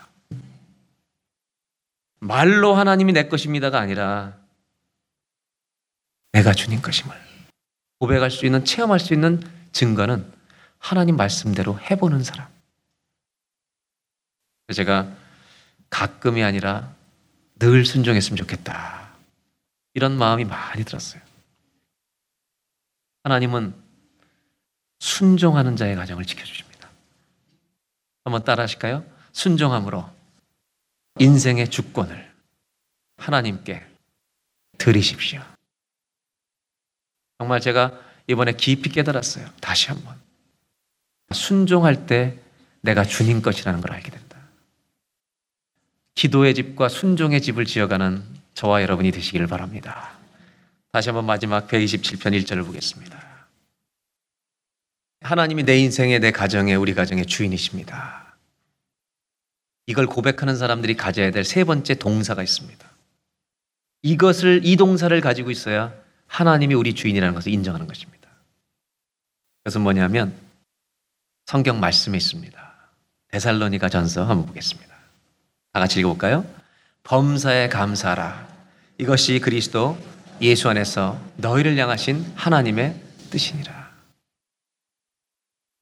말로 2.19 2.75
하나님이 2.75 3.13
내 3.13 3.29
것입니다가 3.29 3.79
아니라 3.79 4.37
내가 6.33 6.55
주님 6.55 6.83
것임을 6.83 7.15
고백할 8.01 8.33
수 8.33 8.47
있는 8.47 8.65
체험할 8.65 8.99
수 8.99 9.15
있는 9.15 9.41
증거는 9.71 10.33
하나님 10.79 11.17
말씀대로 11.17 11.79
해보는 11.79 12.25
사람. 12.25 12.49
제가 14.75 15.22
가끔이 15.93 16.43
아니라 16.43 16.95
늘 17.59 17.85
순종했으면 17.85 18.37
좋겠다. 18.39 19.13
이런 19.93 20.17
마음이 20.17 20.45
많이 20.45 20.85
들었어요. 20.85 21.21
하나님은 23.25 23.75
순종하는 24.99 25.77
자의 25.77 25.95
가정을 25.95 26.25
지켜주십니다. 26.25 26.89
한번 28.25 28.43
따라 28.43 28.63
하실까요? 28.63 29.05
순종함으로 29.33 30.09
인생의 31.21 31.69
주권을 31.69 32.33
하나님께 33.19 33.87
드리십시오. 34.79 35.43
정말 37.39 37.61
제가 37.61 38.01
이번에 38.29 38.53
깊이 38.53 38.89
깨달았어요. 38.89 39.47
다시 39.61 39.89
한번. 39.89 40.19
순종할 41.33 42.07
때 42.07 42.39
내가 42.81 43.05
주님 43.05 43.43
것이라는 43.43 43.81
걸 43.83 43.93
알게 43.93 44.11
된다. 44.11 44.22
기도의 46.15 46.55
집과 46.55 46.89
순종의 46.89 47.41
집을 47.43 47.65
지어가는 47.65 48.23
저와 48.55 48.83
여러분이 48.83 49.11
되시기를 49.13 49.47
바랍니다. 49.47 50.13
다시 50.93 51.09
한번 51.09 51.25
마지막 51.25 51.69
127편 51.69 52.39
1절을 52.43 52.67
보겠습니다. 52.67 53.47
하나님이 55.23 55.63
내 55.63 55.79
인생의 55.79 56.21
내 56.21 56.31
가정의 56.31 56.77
우리 56.77 56.95
가정의 56.95 57.27
주인이십니다. 57.27 58.37
이걸 59.87 60.07
고백하는 60.07 60.57
사람들이 60.57 60.97
가져야 60.97 61.31
될 61.31 61.45
세 61.45 61.65
번째 61.65 61.95
동사가 61.95 62.43
있습니다. 62.43 62.91
이것을 64.03 64.63
이 64.65 64.77
동사를 64.77 65.19
가지고 65.21 65.51
있어야 65.51 65.95
하나님이 66.27 66.75
우리 66.75 66.95
주인이라는 66.95 67.35
것을 67.35 67.53
인정하는 67.53 67.87
것입니다. 67.87 68.29
그것은 69.63 69.81
뭐냐면 69.81 70.35
성경 71.47 71.81
말씀에 71.81 72.17
있습니다. 72.17 72.75
데살로니가 73.29 73.89
전서 73.89 74.25
한번 74.25 74.47
보겠습니다. 74.47 74.92
다 75.73 75.81
같이 75.81 76.01
읽어볼까요? 76.01 76.45
범사에 77.05 77.69
감사하라. 77.69 78.47
이것이 78.99 79.41
그리스도 79.41 79.99
예수 80.41 80.69
안에서 80.69 81.19
너희를 81.39 81.79
향하신 81.79 82.33
하나님의 82.37 83.01
뜻이니라. 83.31 83.91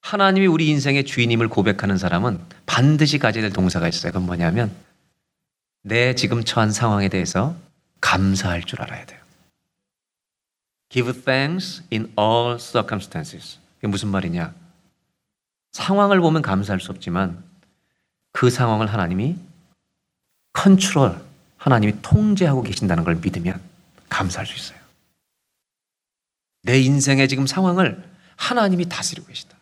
하나님이 0.03 0.47
우리 0.47 0.68
인생의 0.68 1.05
주인임을 1.05 1.49
고백하는 1.49 1.99
사람은 1.99 2.41
반드시 2.66 3.18
가져야 3.18 3.43
될 3.43 3.53
동사가 3.53 3.88
있어요. 3.88 4.12
그건 4.12 4.26
뭐냐면 4.26 4.74
내 5.82 6.14
지금 6.14 6.45
처한 6.45 6.70
상황에 6.70 7.09
대해서 7.09 7.57
감사할 8.01 8.62
줄 8.62 8.80
알아야 8.82 9.05
돼요. 9.07 9.20
Give 10.88 11.12
thanks 11.12 11.82
in 11.93 12.12
all 12.18 12.59
circumstances. 12.59 13.59
그게 13.76 13.88
무슨 13.88 14.09
말이냐? 14.09 14.55
상황을 15.72 16.20
보면 16.20 16.43
감사할 16.43 16.80
수 16.80 16.91
없지만 16.91 17.43
그 18.32 18.51
상황을 18.51 18.93
하나님이 18.93 19.36
컨트롤, 20.53 21.24
하나님이 21.59 22.03
통제하고 22.03 22.62
계신다는 22.62 23.05
걸 23.05 23.16
믿으면 23.16 23.61
감사할 24.09 24.46
수 24.46 24.55
있어요. 24.57 24.78
내 26.62 26.80
인생의 26.80 27.28
지금 27.28 27.46
상황을 27.46 28.03
하나님이 28.36 28.88
다스리고 28.88 29.26
계시다. 29.26 29.57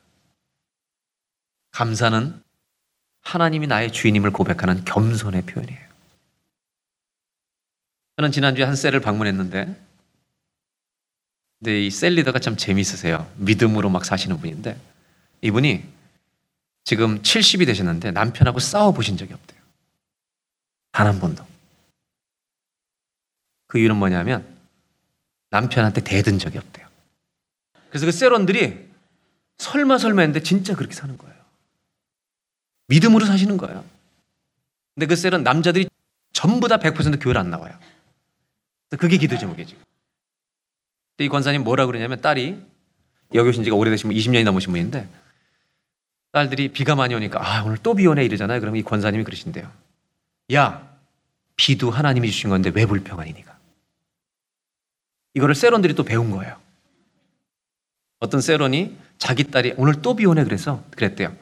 감사는 1.72 2.42
하나님이 3.22 3.66
나의 3.66 3.92
주인임을 3.92 4.30
고백하는 4.32 4.84
겸손의 4.84 5.42
표현이에요. 5.42 5.88
저는 8.16 8.32
지난주에 8.32 8.64
한 8.64 8.74
셀을 8.74 9.00
방문했는데, 9.00 9.88
근데 11.60 11.86
이 11.86 11.90
셀 11.90 12.14
리더가 12.14 12.38
참 12.38 12.56
재미있으세요. 12.56 13.30
믿음으로 13.36 13.90
막 13.90 14.04
사시는 14.04 14.38
분인데, 14.38 14.80
이분이 15.42 15.84
지금 16.84 17.20
70이 17.22 17.66
되셨는데 17.66 18.12
남편하고 18.12 18.58
싸워 18.60 18.92
보신 18.92 19.16
적이 19.16 19.34
없대요. 19.34 19.57
단 20.92 21.06
한 21.06 21.20
번도. 21.20 21.46
그 23.66 23.78
이유는 23.78 23.96
뭐냐면 23.96 24.46
남편한테 25.50 26.02
대든 26.02 26.38
적이 26.38 26.58
없대요. 26.58 26.86
그래서 27.90 28.06
그 28.06 28.12
세론들이 28.12 28.88
설마 29.58 29.98
설마 29.98 30.22
했는데 30.22 30.42
진짜 30.42 30.74
그렇게 30.74 30.94
사는 30.94 31.16
거예요. 31.18 31.34
믿음으로 32.88 33.26
사시는 33.26 33.56
거예요. 33.58 33.84
근데 34.94 35.06
그 35.06 35.16
셀은 35.16 35.42
남자들이 35.42 35.88
전부 36.32 36.68
다 36.68 36.78
100% 36.78 37.22
교회를 37.22 37.40
안 37.40 37.50
나와요. 37.50 37.78
그게 38.98 39.18
기도 39.18 39.36
제목이지. 39.36 39.76
이 41.20 41.28
권사님 41.28 41.64
뭐라 41.64 41.86
그러냐면 41.86 42.20
딸이 42.20 42.62
여기 43.34 43.48
오신 43.48 43.64
지가 43.64 43.76
오래되신 43.76 44.08
분 44.08 44.16
20년이 44.16 44.44
넘으신 44.44 44.70
분인데 44.72 45.08
딸들이 46.32 46.68
비가 46.72 46.94
많이 46.94 47.14
오니까 47.14 47.40
아 47.42 47.62
오늘 47.64 47.76
또 47.78 47.94
비 47.94 48.06
오네 48.06 48.24
이러잖아요. 48.24 48.60
그러면 48.60 48.78
이 48.80 48.82
권사님이 48.82 49.24
그러신대요. 49.24 49.70
야 50.52 50.88
비도 51.56 51.90
하나님이 51.90 52.30
주신 52.30 52.50
건데 52.50 52.70
왜 52.74 52.86
불평하니 52.86 53.32
니가? 53.32 53.58
이거를 55.34 55.54
세론들이 55.54 55.94
또 55.94 56.04
배운 56.04 56.30
거예요. 56.30 56.56
어떤 58.20 58.40
세론이 58.40 58.96
자기 59.18 59.44
딸이 59.44 59.74
오늘 59.76 60.00
또 60.02 60.14
비 60.14 60.26
오네 60.26 60.44
그래서 60.44 60.84
그랬대요. 60.90 61.36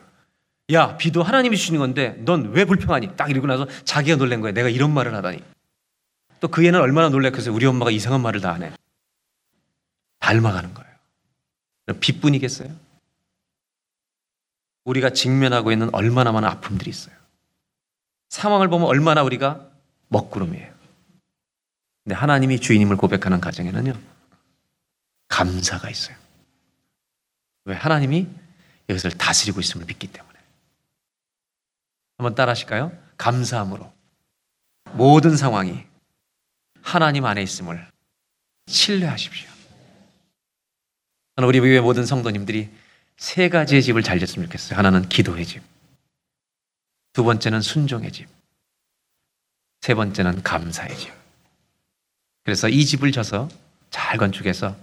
야 0.73 0.97
비도 0.97 1.23
하나님이 1.23 1.55
주시는 1.57 1.79
건데 1.79 2.15
넌 2.25 2.51
왜 2.51 2.65
불평하니? 2.65 3.15
딱 3.15 3.29
이러고 3.29 3.47
나서 3.47 3.65
자기가 3.85 4.17
놀란 4.17 4.41
거예요. 4.41 4.53
내가 4.53 4.69
이런 4.69 4.93
말을 4.93 5.15
하다니. 5.15 5.41
또 6.39 6.47
그 6.49 6.63
애는 6.65 6.79
얼마나 6.79 7.09
놀랐겠어요. 7.09 7.53
우리 7.53 7.65
엄마가 7.65 7.89
이상한 7.89 8.21
말을 8.21 8.41
다 8.41 8.53
하네. 8.53 8.73
닮아가는 10.19 10.73
거예요. 10.73 10.87
빚뿐이겠어요? 11.99 12.69
우리가 14.83 15.11
직면하고 15.11 15.71
있는 15.71 15.89
얼마나 15.93 16.31
많은 16.31 16.47
아픔들이 16.49 16.89
있어요. 16.89 17.15
상황을 18.29 18.67
보면 18.67 18.87
얼마나 18.87 19.23
우리가 19.23 19.69
먹구름이에요. 20.09 20.73
근데 22.03 22.15
하나님이 22.15 22.59
주인임을 22.59 22.95
고백하는 22.97 23.41
가정에는요, 23.41 23.93
감사가 25.27 25.89
있어요. 25.89 26.15
왜? 27.65 27.75
하나님이 27.75 28.27
이것을 28.89 29.11
다스리고 29.11 29.59
있음을 29.59 29.85
믿기 29.85 30.07
때문에. 30.07 30.37
한번 32.17 32.33
따라 32.35 32.51
하실까요? 32.51 32.97
감사함으로 33.17 33.91
모든 34.93 35.35
상황이 35.35 35.85
하나님 36.81 37.25
안에 37.25 37.41
있음을 37.41 37.85
신뢰하십시오. 38.67 39.49
저는 41.35 41.47
우리 41.49 41.59
교회 41.59 41.79
모든 41.81 42.05
성도님들이 42.05 42.69
세 43.17 43.49
가지의 43.49 43.83
집을 43.83 44.03
잘 44.03 44.19
졌으면 44.19 44.47
좋겠어요. 44.47 44.77
하나는 44.77 45.07
기도의 45.09 45.45
집. 45.45 45.61
두 47.17 47.23
번째는 47.23 47.61
순종의 47.61 48.11
집. 48.11 48.27
세 49.81 49.95
번째는 49.95 50.43
감사의 50.43 50.95
집. 50.95 51.11
그래서 52.43 52.69
이 52.69 52.85
집을 52.85 53.11
져서 53.11 53.49
잘 53.89 54.19
건축해서 54.19 54.75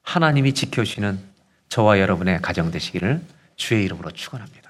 하나님이 0.00 0.54
지켜주시는 0.54 1.22
저와 1.68 2.00
여러분의 2.00 2.40
가정 2.40 2.70
되시기를 2.70 3.22
주의 3.56 3.84
이름으로 3.84 4.12
축원합니다. 4.12 4.63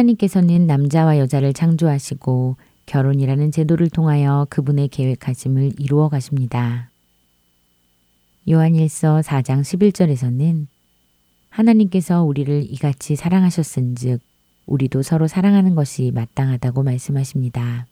하나님께서는 0.00 0.66
남자와 0.66 1.18
여자를 1.18 1.52
창조하시고 1.52 2.56
결혼이라는 2.86 3.50
제도를 3.50 3.90
통하여 3.90 4.46
그분의 4.50 4.88
계획하심을 4.88 5.72
이루어 5.78 6.08
가십니다. 6.08 6.90
요한일서 8.48 9.20
4장 9.20 9.60
11절에서는 9.60 10.66
하나님께서 11.50 12.22
우리를 12.22 12.64
이같이 12.70 13.16
사랑하셨은즉 13.16 14.20
우리도 14.66 15.02
서로 15.02 15.26
사랑하는 15.26 15.74
것이 15.74 16.10
마땅하다고 16.14 16.82
말씀하십니다. 16.82 17.86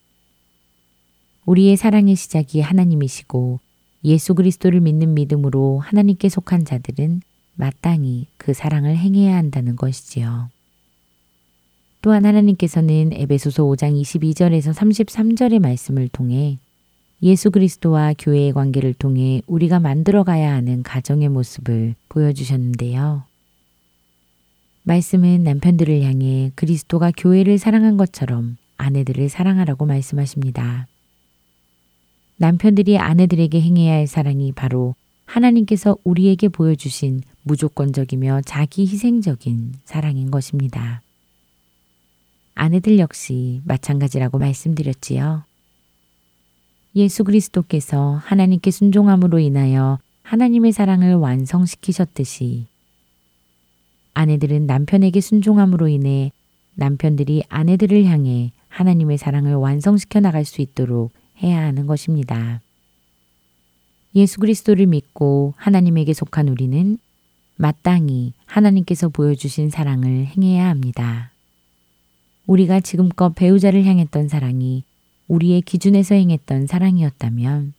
우리의 1.44 1.76
사랑의 1.76 2.16
시작이 2.16 2.60
하나님이시고 2.60 3.60
예수 4.04 4.34
그리스도를 4.34 4.80
믿는 4.80 5.14
믿음으로 5.14 5.80
하나님께 5.80 6.28
속한 6.28 6.64
자들은 6.64 7.20
마땅히 7.54 8.26
그 8.36 8.54
사랑을 8.54 8.96
행해야 8.96 9.36
한다는 9.36 9.76
것이지요. 9.76 10.50
또한 12.00 12.24
하나님께서는 12.24 13.10
에베소서 13.12 13.64
5장 13.64 14.00
22절에서 14.00 14.72
33절의 14.72 15.58
말씀을 15.58 16.08
통해 16.08 16.58
예수 17.22 17.50
그리스도와 17.50 18.14
교회의 18.16 18.52
관계를 18.52 18.94
통해 18.94 19.42
우리가 19.46 19.80
만들어 19.80 20.22
가야 20.22 20.52
하는 20.54 20.84
가정의 20.84 21.28
모습을 21.28 21.96
보여주셨는데요. 22.08 23.24
말씀은 24.84 25.42
남편들을 25.42 26.02
향해 26.02 26.52
그리스도가 26.54 27.10
교회를 27.16 27.58
사랑한 27.58 27.96
것처럼 27.96 28.56
아내들을 28.76 29.28
사랑하라고 29.28 29.84
말씀하십니다. 29.84 30.86
남편들이 32.36 32.98
아내들에게 32.98 33.60
행해야 33.60 33.94
할 33.94 34.06
사랑이 34.06 34.52
바로 34.52 34.94
하나님께서 35.26 35.96
우리에게 36.04 36.48
보여주신 36.48 37.22
무조건적이며 37.42 38.42
자기 38.46 38.82
희생적인 38.82 39.74
사랑인 39.84 40.30
것입니다. 40.30 41.02
아내들 42.58 42.98
역시 42.98 43.60
마찬가지라고 43.64 44.38
말씀드렸지요. 44.38 45.44
예수 46.96 47.22
그리스도께서 47.22 48.20
하나님께 48.24 48.72
순종함으로 48.72 49.38
인하여 49.38 50.00
하나님의 50.22 50.72
사랑을 50.72 51.14
완성시키셨듯이 51.14 52.66
아내들은 54.14 54.66
남편에게 54.66 55.20
순종함으로 55.20 55.86
인해 55.86 56.32
남편들이 56.74 57.44
아내들을 57.48 58.04
향해 58.06 58.50
하나님의 58.68 59.18
사랑을 59.18 59.54
완성시켜 59.54 60.18
나갈 60.18 60.44
수 60.44 60.60
있도록 60.60 61.12
해야 61.40 61.62
하는 61.62 61.86
것입니다. 61.86 62.60
예수 64.16 64.40
그리스도를 64.40 64.86
믿고 64.86 65.54
하나님에게 65.56 66.12
속한 66.12 66.48
우리는 66.48 66.98
마땅히 67.54 68.32
하나님께서 68.46 69.10
보여주신 69.10 69.70
사랑을 69.70 70.26
행해야 70.26 70.68
합니다. 70.68 71.30
우리가 72.48 72.80
지금껏 72.80 73.34
배우자를 73.34 73.84
향했던 73.84 74.28
사랑이 74.28 74.82
우리의 75.28 75.60
기준에서 75.60 76.14
행했던 76.14 76.66
사랑이었다면 76.66 77.74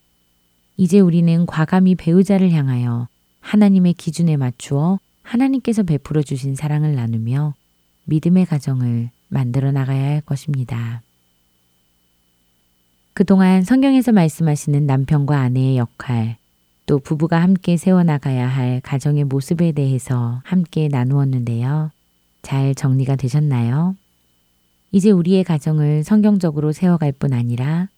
이제 0.77 0.99
우리는 0.99 1.47
과감히 1.47 1.95
배우자를 1.95 2.51
향하여 2.51 3.07
하나님의 3.41 3.95
기준에 3.95 4.37
맞추어 4.37 4.99
하나님께서 5.23 5.81
베풀어 5.81 6.21
주신 6.21 6.55
사랑을 6.55 6.95
나누며 6.95 7.55
믿음의 8.05 8.45
가정을 8.45 9.09
만들어 9.27 9.71
나가야 9.71 10.03
할 10.03 10.21
것입니다. 10.21 11.01
그동안 13.13 13.63
성경에서 13.63 14.11
말씀하시는 14.11 14.85
남편과 14.85 15.39
아내의 15.39 15.77
역할, 15.77 16.37
또 16.85 16.99
부부가 16.99 17.41
함께 17.41 17.75
세워나가야 17.75 18.47
할 18.47 18.81
가정의 18.81 19.23
모습에 19.23 19.71
대해서 19.71 20.41
함께 20.43 20.87
나누었는데요. 20.87 21.91
잘 22.43 22.75
정리가 22.75 23.15
되셨나요? 23.15 23.95
이제 24.91 25.11
우리의 25.11 25.43
가정을 25.43 26.03
성경적으로 26.03 26.71
세워갈 26.71 27.11
뿐 27.11 27.33
아니라 27.33 27.89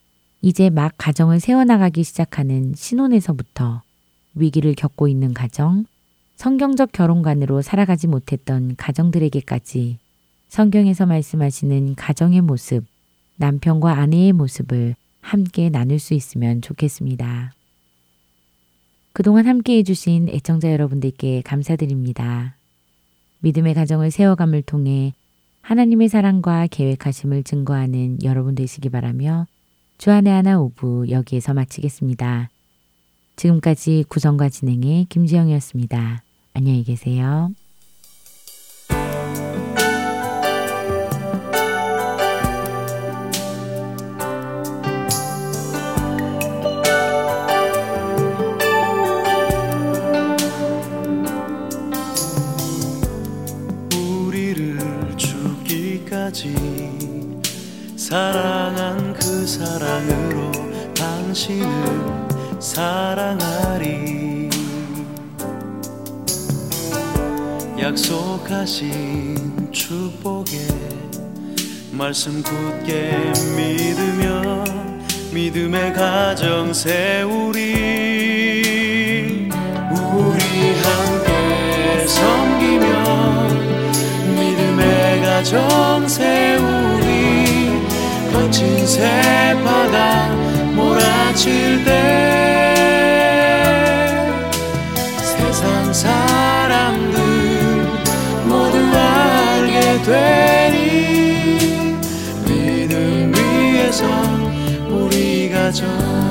이제 0.41 0.69
막 0.69 0.93
가정을 0.97 1.39
세워나가기 1.39 2.03
시작하는 2.03 2.73
신혼에서부터 2.75 3.81
위기를 4.35 4.73
겪고 4.75 5.07
있는 5.07 5.33
가정, 5.33 5.85
성경적 6.35 6.91
결혼관으로 6.91 7.61
살아가지 7.61 8.07
못했던 8.07 8.75
가정들에게까지 8.75 9.99
성경에서 10.49 11.05
말씀하시는 11.05 11.95
가정의 11.95 12.41
모습, 12.41 12.85
남편과 13.37 13.93
아내의 13.93 14.33
모습을 14.33 14.95
함께 15.21 15.69
나눌 15.69 15.99
수 15.99 16.13
있으면 16.13 16.61
좋겠습니다. 16.61 17.53
그동안 19.13 19.47
함께 19.47 19.77
해주신 19.77 20.29
애청자 20.29 20.71
여러분들께 20.71 21.41
감사드립니다. 21.43 22.55
믿음의 23.39 23.73
가정을 23.75 24.11
세워감을 24.11 24.63
통해 24.63 25.13
하나님의 25.61 26.09
사랑과 26.09 26.67
계획하심을 26.67 27.43
증거하는 27.43 28.23
여러분 28.23 28.55
되시기 28.55 28.89
바라며 28.89 29.47
주안의 29.97 30.33
하나 30.33 30.59
오부 30.59 31.07
여기에서 31.09 31.53
마치겠습니다. 31.53 32.49
지금까지 33.35 34.05
구성과 34.09 34.49
진행의 34.49 35.05
김지영이었습니다. 35.05 36.23
안녕히 36.53 36.83
계세요. 36.83 37.51
사랑한 58.11 59.13
그 59.13 59.47
사랑으로 59.47 60.51
당신을 60.93 61.69
사랑하리. 62.59 64.49
약속하신 67.79 69.71
축복에 69.71 70.67
말씀 71.93 72.43
굳게 72.43 73.31
믿으며 73.55 74.65
믿음의 75.33 75.93
가정 75.93 76.73
세우리. 76.73 77.61
우리 79.89 80.39
함께 80.83 82.05
섬기며 82.07 83.47
믿음의 84.35 85.21
가정 85.21 86.05
세우리 86.09 86.90
거친 88.31 88.85
세파가 88.87 90.27
몰아칠 90.75 91.83
때 91.83 91.91
세상 95.17 95.93
사람들 95.93 97.19
모두 98.45 98.77
알게 98.97 100.01
되리 100.03 101.97
믿음 102.45 103.33
위에서 103.35 104.05
우리 104.89 105.49
가정 105.49 106.30